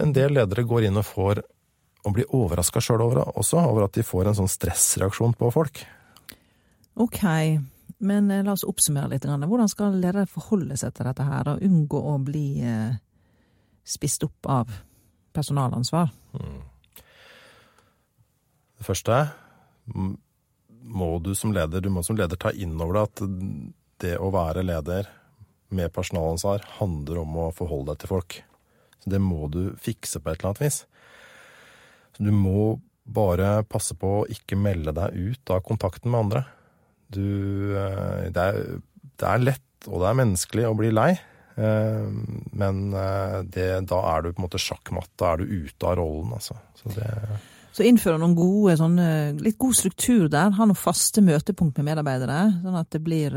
en 0.00 0.16
del 0.16 0.32
ledere 0.38 0.64
går 0.64 0.88
inn 0.88 0.96
og 1.00 1.04
får 1.10 1.42
og 2.04 2.16
blir 2.16 2.30
overraska 2.36 2.82
sjøl 2.84 3.02
over 3.04 3.22
også, 3.32 3.60
over 3.60 3.86
at 3.86 3.96
de 3.96 4.04
får 4.04 4.28
en 4.28 4.38
sånn 4.42 4.50
stressreaksjon 4.50 5.36
på 5.40 5.50
folk. 5.54 5.80
Ok, 7.00 7.22
men 8.04 8.30
eh, 8.30 8.44
la 8.44 8.54
oss 8.54 8.66
oppsummere 8.68 9.14
litt. 9.14 9.24
Hvordan 9.24 9.70
skal 9.72 9.96
ledere 9.96 10.28
forholde 10.30 10.76
seg 10.80 10.94
til 10.94 11.08
dette 11.08 11.26
her, 11.26 11.54
og 11.54 11.64
unngå 11.64 12.02
å 12.12 12.18
bli 12.22 12.46
eh, 12.62 12.94
spist 13.84 14.26
opp 14.26 14.50
av 14.52 14.76
personalansvar? 15.34 16.12
Mm. 16.36 16.62
Det 18.78 18.86
første 18.86 19.18
må 20.84 21.10
du 21.24 21.32
som 21.38 21.52
leder, 21.56 21.80
du 21.80 21.90
må 21.92 22.02
som 22.04 22.16
leder 22.18 22.36
ta 22.40 22.52
inn 22.52 22.76
over 22.76 22.98
deg 22.98 23.04
at 23.08 23.22
det 24.04 24.16
å 24.20 24.28
være 24.34 24.64
leder 24.66 25.08
med 25.74 25.92
personalansvar 25.94 26.66
handler 26.78 27.22
om 27.22 27.38
å 27.46 27.52
forholde 27.56 27.94
deg 27.94 28.02
til 28.02 28.12
folk. 28.12 28.36
Så 29.00 29.12
det 29.12 29.20
må 29.22 29.48
du 29.52 29.62
fikse 29.80 30.20
på 30.20 30.30
et 30.30 30.38
eller 30.38 30.52
annet 30.52 30.64
vis. 30.66 30.82
Så 32.14 32.26
du 32.26 32.32
må 32.34 32.74
bare 33.04 33.58
passe 33.68 33.96
på 33.98 34.10
å 34.20 34.26
ikke 34.30 34.56
melde 34.56 34.94
deg 34.96 35.14
ut 35.14 35.52
av 35.52 35.62
kontakten 35.66 36.12
med 36.12 36.26
andre. 36.26 36.44
Du 37.12 37.76
eh, 37.76 38.30
det 38.32 38.44
er, 38.48 38.60
det 39.20 39.30
er 39.30 39.42
lett, 39.42 39.70
og 39.90 40.00
det 40.00 40.10
er 40.10 40.20
menneskelig, 40.22 40.66
å 40.68 40.76
bli 40.78 40.92
lei. 40.94 41.10
Eh, 41.54 42.06
men 42.56 42.84
eh, 42.96 43.40
det, 43.44 43.68
da 43.90 44.00
er 44.14 44.24
du 44.24 44.30
på 44.32 44.40
en 44.40 44.46
måte 44.46 44.62
sjakkmatt. 44.62 45.12
Da 45.20 45.34
er 45.34 45.42
du 45.42 45.66
ute 45.66 45.90
av 45.90 45.98
rollen, 46.00 46.32
altså. 46.38 46.56
Så, 46.80 46.94
det... 46.96 47.10
Så 47.74 47.84
innføre 47.86 48.20
noen 48.22 48.36
gode, 48.38 48.76
sånne, 48.78 49.08
litt 49.42 49.58
god 49.60 49.76
struktur 49.76 50.28
der. 50.30 50.54
Ha 50.54 50.68
noen 50.68 50.78
faste 50.78 51.24
møtepunkt 51.24 51.80
med 51.80 51.90
medarbeidere, 51.90 52.40
sånn 52.62 52.78
at 52.78 52.92
det 52.94 53.02
blir 53.04 53.34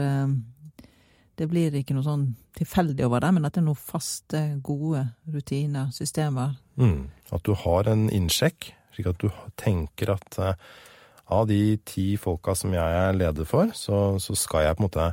det 1.38 1.47
blir 1.52 1.76
ikke 1.78 1.95
noe 1.95 2.06
sånn 2.06 2.28
tilfeldig 2.58 3.06
over 3.06 3.21
det, 3.21 3.32
men 3.36 3.45
at 3.45 3.56
det 3.56 3.62
er 3.62 3.67
noen 3.67 3.80
faste, 3.80 4.41
gode 4.65 5.04
rutiner, 5.30 5.91
systemer. 5.93 6.58
Mm. 6.82 7.08
At 7.36 7.45
du 7.45 7.54
har 7.65 7.89
en 7.91 8.08
innsjekk, 8.13 8.71
slik 8.95 9.12
at 9.12 9.21
du 9.21 9.30
tenker 9.60 10.15
at 10.15 10.39
uh, 10.41 10.54
av 11.30 11.47
de 11.50 11.78
ti 11.86 12.15
folka 12.19 12.56
som 12.58 12.73
jeg 12.73 13.02
er 13.02 13.17
leder 13.17 13.47
for, 13.47 13.73
så, 13.78 14.17
så 14.23 14.38
skal 14.38 14.65
jeg 14.65 14.78
på 14.78 14.84
en 14.84 14.88
måte 14.88 15.10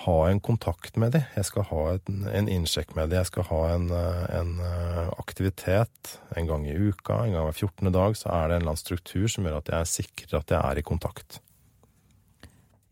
ha 0.00 0.16
en 0.30 0.40
kontakt 0.40 0.96
med 0.96 1.12
dem. 1.12 1.26
Jeg 1.36 1.48
skal 1.50 1.66
ha 1.68 1.82
en, 1.92 2.22
en 2.30 2.48
innsjekk 2.48 2.94
med 2.96 3.10
dem. 3.10 3.20
Jeg 3.20 3.28
skal 3.28 3.44
ha 3.50 3.60
en, 3.74 3.90
en, 3.92 4.54
eh, 4.64 5.10
aktivitet 5.20 6.14
en 6.40 6.48
gang 6.48 6.64
i 6.64 6.72
uka, 6.72 7.18
en 7.26 7.34
gang 7.34 7.48
hver 7.50 7.58
14. 7.66 7.92
dag. 7.92 8.16
Så 8.16 8.30
er 8.32 8.48
det 8.48 8.56
en 8.56 8.62
eller 8.62 8.72
annen 8.72 8.80
struktur 8.80 9.28
som 9.28 9.44
gjør 9.44 9.58
at 9.58 9.68
jeg 9.74 9.92
sikrer 9.92 10.38
at 10.40 10.54
jeg 10.54 10.60
er 10.60 10.80
i 10.80 10.86
kontakt. 10.86 11.42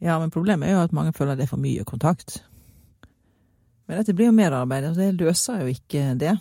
Ja, 0.04 0.18
men 0.20 0.30
problemet 0.34 0.68
er 0.68 0.76
jo 0.76 0.84
at 0.84 0.94
mange 0.94 1.14
føler 1.16 1.38
det 1.38 1.46
er 1.46 1.54
for 1.54 1.62
mye 1.62 1.86
kontakt. 1.88 2.42
Men 3.88 4.00
dette 4.00 4.14
blir 4.14 4.28
jo 4.28 4.36
merarbeid, 4.36 4.90
og 4.90 5.00
det 5.00 5.14
løser 5.16 5.64
jo 5.64 5.72
ikke 5.72 6.12
det. 6.20 6.34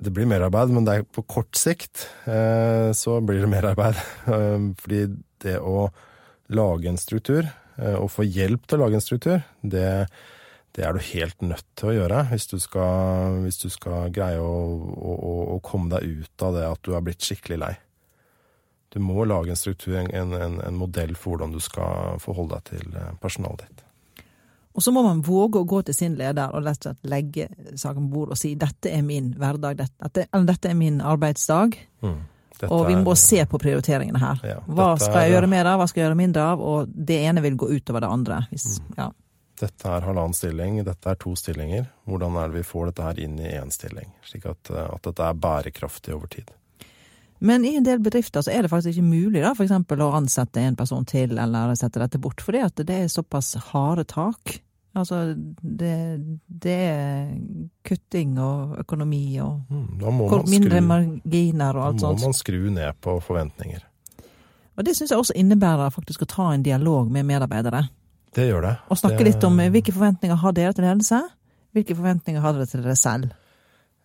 Det 0.00 0.12
blir 0.16 0.28
merarbeid, 0.30 0.72
men 0.72 0.86
det 0.86 0.94
er 0.94 1.08
på 1.10 1.26
kort 1.28 1.58
sikt 1.58 2.06
eh, 2.30 2.90
så 2.96 3.18
blir 3.20 3.42
det 3.42 3.50
merarbeid. 3.50 3.98
Fordi 4.80 5.02
det 5.42 5.58
å 5.58 5.88
lage 6.54 6.90
en 6.90 7.00
struktur 7.00 7.48
og 7.80 8.10
få 8.12 8.26
hjelp 8.26 8.66
til 8.68 8.76
å 8.76 8.82
lage 8.82 8.98
en 8.98 9.04
struktur, 9.04 9.44
det, 9.62 10.08
det 10.76 10.84
er 10.86 10.94
du 10.94 11.02
helt 11.02 11.42
nødt 11.42 11.66
til 11.78 11.90
å 11.90 11.94
gjøre 11.96 12.24
hvis 12.30 12.46
du 12.50 12.58
skal, 12.62 13.40
hvis 13.44 13.60
du 13.62 13.68
skal 13.72 14.12
greie 14.14 14.38
å, 14.38 14.56
å, 14.94 15.36
å, 15.56 15.60
komme 15.64 15.90
deg 15.96 16.22
ut 16.22 16.44
av 16.46 16.56
det 16.56 16.66
at 16.68 16.82
du 16.86 16.94
er 16.94 17.04
blitt 17.06 17.26
skikkelig 17.26 17.60
lei. 17.64 17.74
Du 18.90 18.98
må 19.02 19.24
lage 19.26 19.54
en 19.54 19.58
struktur, 19.58 19.96
en, 19.98 20.34
en, 20.34 20.58
en 20.62 20.78
modell 20.78 21.14
for 21.18 21.34
hvordan 21.34 21.54
du 21.54 21.60
skal 21.62 22.18
forholde 22.22 22.58
deg 22.58 22.70
til 22.72 22.98
eh, 22.98 23.14
personalet 23.22 23.66
ditt. 23.66 23.84
Og 24.74 24.84
så 24.84 24.92
må 24.94 25.02
man 25.02 25.22
våge 25.26 25.60
å 25.60 25.66
gå 25.68 25.80
til 25.86 25.96
sin 25.96 26.14
leder 26.18 26.52
og 26.54 26.62
rett 26.64 26.78
og 26.84 26.92
slett 26.92 27.08
legge 27.10 27.48
saken 27.74 28.06
på 28.06 28.12
bordet 28.20 28.36
og 28.36 28.40
si 28.40 28.52
dette 28.58 28.92
er 28.94 29.02
min 29.02 29.32
hverdag, 29.38 29.80
dette, 29.80 30.28
eller 30.30 30.46
dette 30.52 30.70
er 30.70 30.76
min 30.78 31.00
arbeidsdag. 31.02 31.74
Mm. 32.04 32.20
Dette 32.60 32.68
og 32.76 32.86
vi 32.86 32.94
må 33.00 33.16
se 33.16 33.40
på 33.48 33.58
prioriteringene 33.58 34.20
her. 34.20 34.44
Ja, 34.46 34.60
hva 34.68 34.92
skal 35.00 35.24
jeg 35.24 35.34
gjøre 35.34 35.48
mer 35.50 35.72
av, 35.72 35.80
hva 35.80 35.88
skal 35.90 36.02
jeg 36.02 36.10
gjøre 36.10 36.20
mindre 36.20 36.46
av? 36.52 36.62
Og 36.62 36.92
det 37.10 37.18
ene 37.24 37.42
vil 37.44 37.56
gå 37.58 37.70
utover 37.72 38.04
det 38.04 38.12
andre. 38.12 38.42
Hvis, 38.52 38.66
mm. 38.78 38.94
ja. 39.00 39.08
Dette 39.60 39.92
er 39.92 40.06
halvannen 40.06 40.36
stilling, 40.36 40.78
dette 40.84 41.12
er 41.12 41.18
to 41.20 41.34
stillinger. 41.36 41.88
Hvordan 42.08 42.38
er 42.40 42.52
det 42.52 42.60
vi 42.60 42.68
får 42.68 42.90
dette 42.90 43.08
her 43.08 43.20
inn 43.26 43.36
i 43.40 43.50
én 43.56 43.72
stilling? 43.74 44.12
Slik 44.28 44.46
at, 44.48 44.70
eh, 44.72 44.86
at, 44.86 45.02
dette 45.08 45.26
er 45.26 45.40
bærekraftig 45.40 46.14
over 46.16 46.30
tid. 46.32 46.52
Men 47.40 47.64
i 47.64 47.74
en 47.78 47.84
del 47.86 48.00
bedrifter 48.04 48.44
så 48.44 48.52
er 48.52 48.64
det 48.64 48.70
faktisk 48.72 48.98
ikke 48.98 49.06
mulig 49.06 49.40
da, 49.40 49.54
for 49.56 49.64
eksempel, 49.64 50.02
å 50.04 50.12
ansette 50.18 50.60
en 50.60 50.76
person 50.76 51.06
til, 51.08 51.38
eller 51.40 51.72
sette 51.78 52.02
dette 52.02 52.20
bort, 52.20 52.42
fordi 52.44 52.60
at 52.66 52.82
det 52.84 52.98
er 53.04 53.12
såpass 53.12 53.54
harde 53.70 54.04
tak 54.08 54.60
Altså, 54.90 55.34
det, 55.62 56.18
det, 56.46 56.72
er 56.72 57.28
kutting 57.86 58.34
og 58.42 58.74
økonomi 58.82 59.38
og 59.38 59.70
mindre 59.70 60.40
mindre 60.50 60.80
marginer 60.82 61.78
og 61.78 61.84
alt 61.84 62.02
sånt. 62.02 62.18
Da 62.18 62.24
må 62.24 62.32
man 62.32 62.34
skru 62.34 62.58
ned 62.74 62.98
på 62.98 63.14
forventninger. 63.22 63.84
Og 64.74 64.86
det 64.86 64.96
syns 64.98 65.12
jeg 65.12 65.22
også 65.22 65.36
innebærer 65.38 65.94
faktisk 65.94 66.24
å 66.26 66.30
ta 66.30 66.48
en 66.54 66.64
dialog 66.66 67.10
med 67.12 67.28
medarbeidere. 67.28 67.84
Det 68.34 68.48
gjør 68.48 68.66
det. 68.66 68.74
Og 68.90 68.98
snakke 68.98 69.22
det... 69.22 69.28
litt 69.30 69.46
om 69.46 69.62
eh, 69.62 69.70
hvilke 69.70 69.94
forventninger 69.94 70.42
har 70.42 70.56
dere 70.58 70.74
til 70.74 70.86
ledelse, 70.86 71.20
hvilke 71.76 71.94
forventninger 71.98 72.42
har 72.42 72.56
dere 72.56 72.70
til 72.70 72.82
dere 72.82 72.98
selv. 72.98 73.36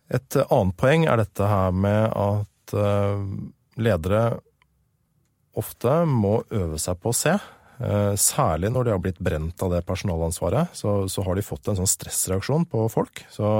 Et 0.06 0.38
eh, 0.38 0.54
annet 0.54 0.78
poeng 0.78 1.06
er 1.10 1.22
dette 1.22 1.50
her 1.50 1.74
med 1.74 2.02
at 2.12 2.52
eh, 2.74 3.20
ledere 3.76 4.24
ofte 5.56 6.02
må 6.08 6.40
øve 6.54 6.80
seg 6.80 6.98
på 7.00 7.12
å 7.12 7.16
se. 7.16 7.36
Eh, 7.76 8.14
særlig 8.16 8.70
når 8.72 8.86
de 8.86 8.92
har 8.94 9.00
blitt 9.04 9.18
brent 9.20 9.60
av 9.64 9.74
det 9.74 9.82
personalansvaret, 9.84 10.72
så, 10.76 11.02
så 11.12 11.24
har 11.26 11.36
de 11.36 11.44
fått 11.44 11.68
en 11.68 11.76
sånn 11.76 11.90
stressreaksjon 11.90 12.64
på 12.72 12.86
folk. 12.92 13.20
Så, 13.32 13.50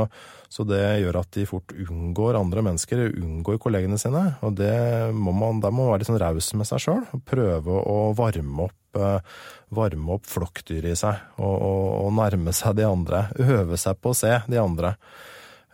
så, 0.48 0.64
det 0.68 0.80
gjør 1.02 1.20
at 1.20 1.30
de 1.36 1.44
fort 1.48 1.74
unngår 1.76 2.38
andre 2.38 2.64
mennesker, 2.64 3.02
unngår 3.10 3.60
kollegene 3.62 4.00
sine. 4.00 4.24
Og 4.46 4.56
det 4.56 4.72
må 5.16 5.34
man, 5.36 5.60
der 5.64 5.74
må 5.74 5.84
man 5.84 5.94
være 5.94 6.04
litt 6.04 6.10
sånn 6.10 6.22
raus 6.22 6.50
med 6.56 6.70
seg 6.70 6.84
sjøl. 6.86 7.04
Prøve 7.28 7.80
å 7.82 7.98
varme 8.16 8.70
opp, 8.70 9.00
eh, 9.00 9.38
varme 9.76 10.16
opp 10.16 10.28
flokkdyret 10.32 10.96
i 10.96 11.00
seg. 11.04 11.24
Og, 11.36 11.54
og, 11.54 11.86
og, 12.06 12.12
nærme 12.16 12.56
seg 12.56 12.78
de 12.80 12.88
andre. 12.88 13.26
Øve 13.36 13.80
seg 13.80 14.00
på 14.00 14.14
å 14.14 14.20
se 14.24 14.32
de 14.48 14.62
andre. 14.62 14.96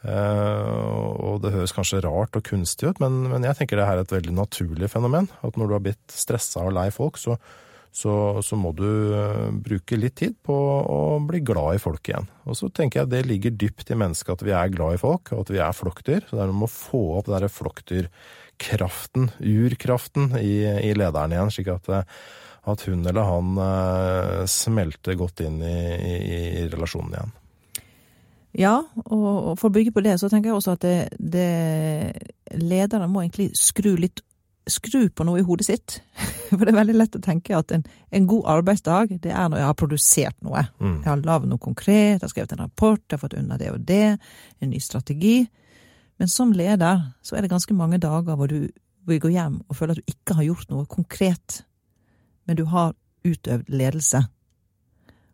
Uh, 0.03 1.15
og 1.23 1.43
det 1.45 1.53
høres 1.55 1.75
kanskje 1.75 2.01
rart 2.03 2.35
og 2.35 2.43
kunstig 2.49 2.91
ut, 2.91 3.03
men, 3.03 3.21
men 3.31 3.45
jeg 3.47 3.61
tenker 3.61 3.79
det 3.79 3.87
her 3.87 4.01
er 4.01 4.07
et 4.07 4.15
veldig 4.15 4.35
naturlig 4.35 4.91
fenomen. 4.91 5.29
At 5.47 5.59
når 5.59 5.69
du 5.69 5.77
har 5.77 5.85
blitt 5.85 6.15
stressa 6.15 6.65
og 6.67 6.75
lei 6.75 6.89
folk, 6.95 7.21
så, 7.23 7.37
så, 7.95 8.15
så, 8.43 8.59
må 8.59 8.73
du 8.75 8.89
eh, 9.15 9.49
bruke 9.53 9.99
litt 10.01 10.17
tid 10.19 10.35
på 10.43 10.55
å 10.57 11.19
bli 11.29 11.43
glad 11.45 11.77
i 11.77 11.83
folk 11.83 12.09
igjen. 12.09 12.27
Og 12.49 12.59
så 12.59 12.71
tenker 12.75 13.03
jeg 13.03 13.13
det 13.13 13.25
ligger 13.29 13.59
dypt 13.63 13.93
i 13.93 13.99
mennesket 14.01 14.35
at 14.35 14.47
vi 14.49 14.55
er 14.57 14.73
glad 14.75 14.97
i 14.97 15.03
folk, 15.03 15.31
og 15.37 15.45
at 15.45 15.53
vi 15.55 15.61
er 15.63 15.77
flokkdyr. 15.77 16.25
Så 16.27 16.39
det 16.39 16.47
er 16.47 16.55
om 16.55 16.65
å 16.67 16.71
få 16.73 17.03
opp 17.19 17.29
den 17.29 17.37
derre 17.37 17.53
flokkdyrkraften, 17.53 19.29
urkraften, 19.39 20.33
i, 20.41 20.57
i, 20.89 20.97
lederen 20.99 21.37
igjen, 21.37 21.53
slik 21.55 21.71
at, 21.77 21.93
eh, 21.93 22.25
at 22.73 22.87
hun 22.89 23.07
eller 23.11 23.27
han 23.27 24.47
smelter 24.51 25.17
godt 25.19 25.43
inn 25.43 25.63
i, 25.67 25.79
i, 25.99 26.19
i, 26.63 26.67
relasjonen 26.71 27.17
igjen. 27.17 27.33
Ja, 28.59 28.83
og 29.07 29.55
for 29.57 29.71
å 29.71 29.73
bygge 29.73 29.95
på 29.97 30.03
det, 30.05 30.19
så 30.21 30.29
tenker 30.29 30.51
jeg 30.51 30.59
også 30.59 30.75
at 30.77 30.85
det, 30.85 30.97
det 31.17 32.61
ledere 32.61 33.09
må 33.09 33.23
egentlig 33.23 33.51
skru 33.57 33.95
litt 33.97 34.21
skru 34.69 35.09
på 35.11 35.25
noe 35.27 35.41
i 35.41 35.47
hodet 35.47 35.67
sitt. 35.67 35.97
For 36.53 36.63
det 36.63 36.71
er 36.71 36.77
veldig 36.77 36.95
lett 36.95 37.17
å 37.19 37.23
tenke 37.23 37.57
at 37.57 37.73
en, 37.75 37.83
en 38.15 38.29
god 38.31 38.45
arbeidsdag, 38.59 39.17
det 39.25 39.33
er 39.33 39.49
når 39.51 39.63
jeg 39.63 39.69
har 39.71 39.79
produsert 39.81 40.37
noe. 40.45 40.63
Mm. 40.79 41.01
Jeg 41.01 41.09
har 41.09 41.25
lagd 41.27 41.49
noe 41.51 41.63
konkret, 41.63 42.21
jeg 42.21 42.23
har 42.23 42.31
skrevet 42.31 42.55
en 42.55 42.63
rapport, 42.63 43.03
jeg 43.03 43.17
har 43.17 43.23
fått 43.25 43.39
unna 43.41 43.59
det 43.59 43.73
og 43.73 43.83
det, 43.89 44.19
en 44.63 44.71
ny 44.71 44.79
strategi. 44.83 45.41
Men 46.21 46.31
som 46.31 46.53
leder 46.55 47.03
så 47.25 47.37
er 47.37 47.43
det 47.43 47.51
ganske 47.51 47.75
mange 47.75 47.99
dager 48.03 48.39
hvor 48.39 48.51
du 48.53 48.71
hvor 49.03 49.19
går 49.19 49.33
hjem 49.35 49.55
og 49.67 49.75
føler 49.75 49.97
at 49.97 49.99
du 49.99 50.13
ikke 50.13 50.37
har 50.39 50.47
gjort 50.47 50.69
noe 50.71 50.87
konkret, 50.87 51.57
men 52.47 52.55
du 52.55 52.63
har 52.71 52.93
utøvd 53.27 53.73
ledelse. 53.75 54.21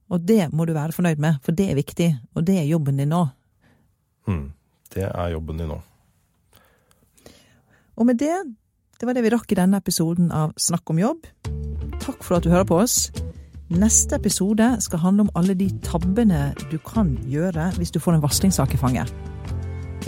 Og 0.09 0.23
det 0.25 0.49
må 0.53 0.65
du 0.65 0.73
være 0.77 0.95
fornøyd 0.97 1.21
med, 1.21 1.41
for 1.45 1.53
det 1.53 1.69
er 1.71 1.79
viktig, 1.79 2.09
og 2.35 2.47
det 2.47 2.59
er 2.61 2.71
jobben 2.71 2.97
din 3.01 3.13
nå. 3.13 3.27
Mm. 4.29 4.47
Det 4.95 5.05
er 5.05 5.35
jobben 5.35 5.61
din 5.61 5.69
nå. 5.69 5.83
Og 7.99 8.07
med 8.07 8.21
det 8.21 8.35
det 8.99 9.07
var 9.07 9.15
det 9.15 9.23
vi 9.23 9.31
rakk 9.31 9.53
i 9.55 9.57
denne 9.59 9.79
episoden 9.79 10.33
av 10.35 10.57
Snakk 10.59 10.91
om 10.91 10.99
jobb. 10.99 11.27
Takk 12.03 12.25
for 12.27 12.39
at 12.39 12.43
du 12.43 12.51
hører 12.51 12.67
på 12.67 12.81
oss. 12.83 13.13
Neste 13.71 14.17
episode 14.19 14.73
skal 14.83 15.03
handle 15.05 15.29
om 15.29 15.31
alle 15.39 15.55
de 15.55 15.69
tabbene 15.87 16.49
du 16.73 16.79
kan 16.83 17.15
gjøre 17.31 17.69
hvis 17.79 17.95
du 17.95 18.01
får 18.03 18.17
en 18.17 18.25
varslingssak 18.25 18.75
i 18.75 18.81
fanget. 18.81 19.15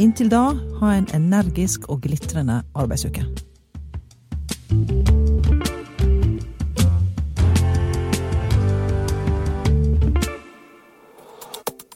Inntil 0.03 0.33
da, 0.33 0.43
ha 0.81 0.97
en 0.97 1.07
energisk 1.15 1.87
og 1.87 2.03
glitrende 2.03 2.63
arbeidsuke. 2.75 3.23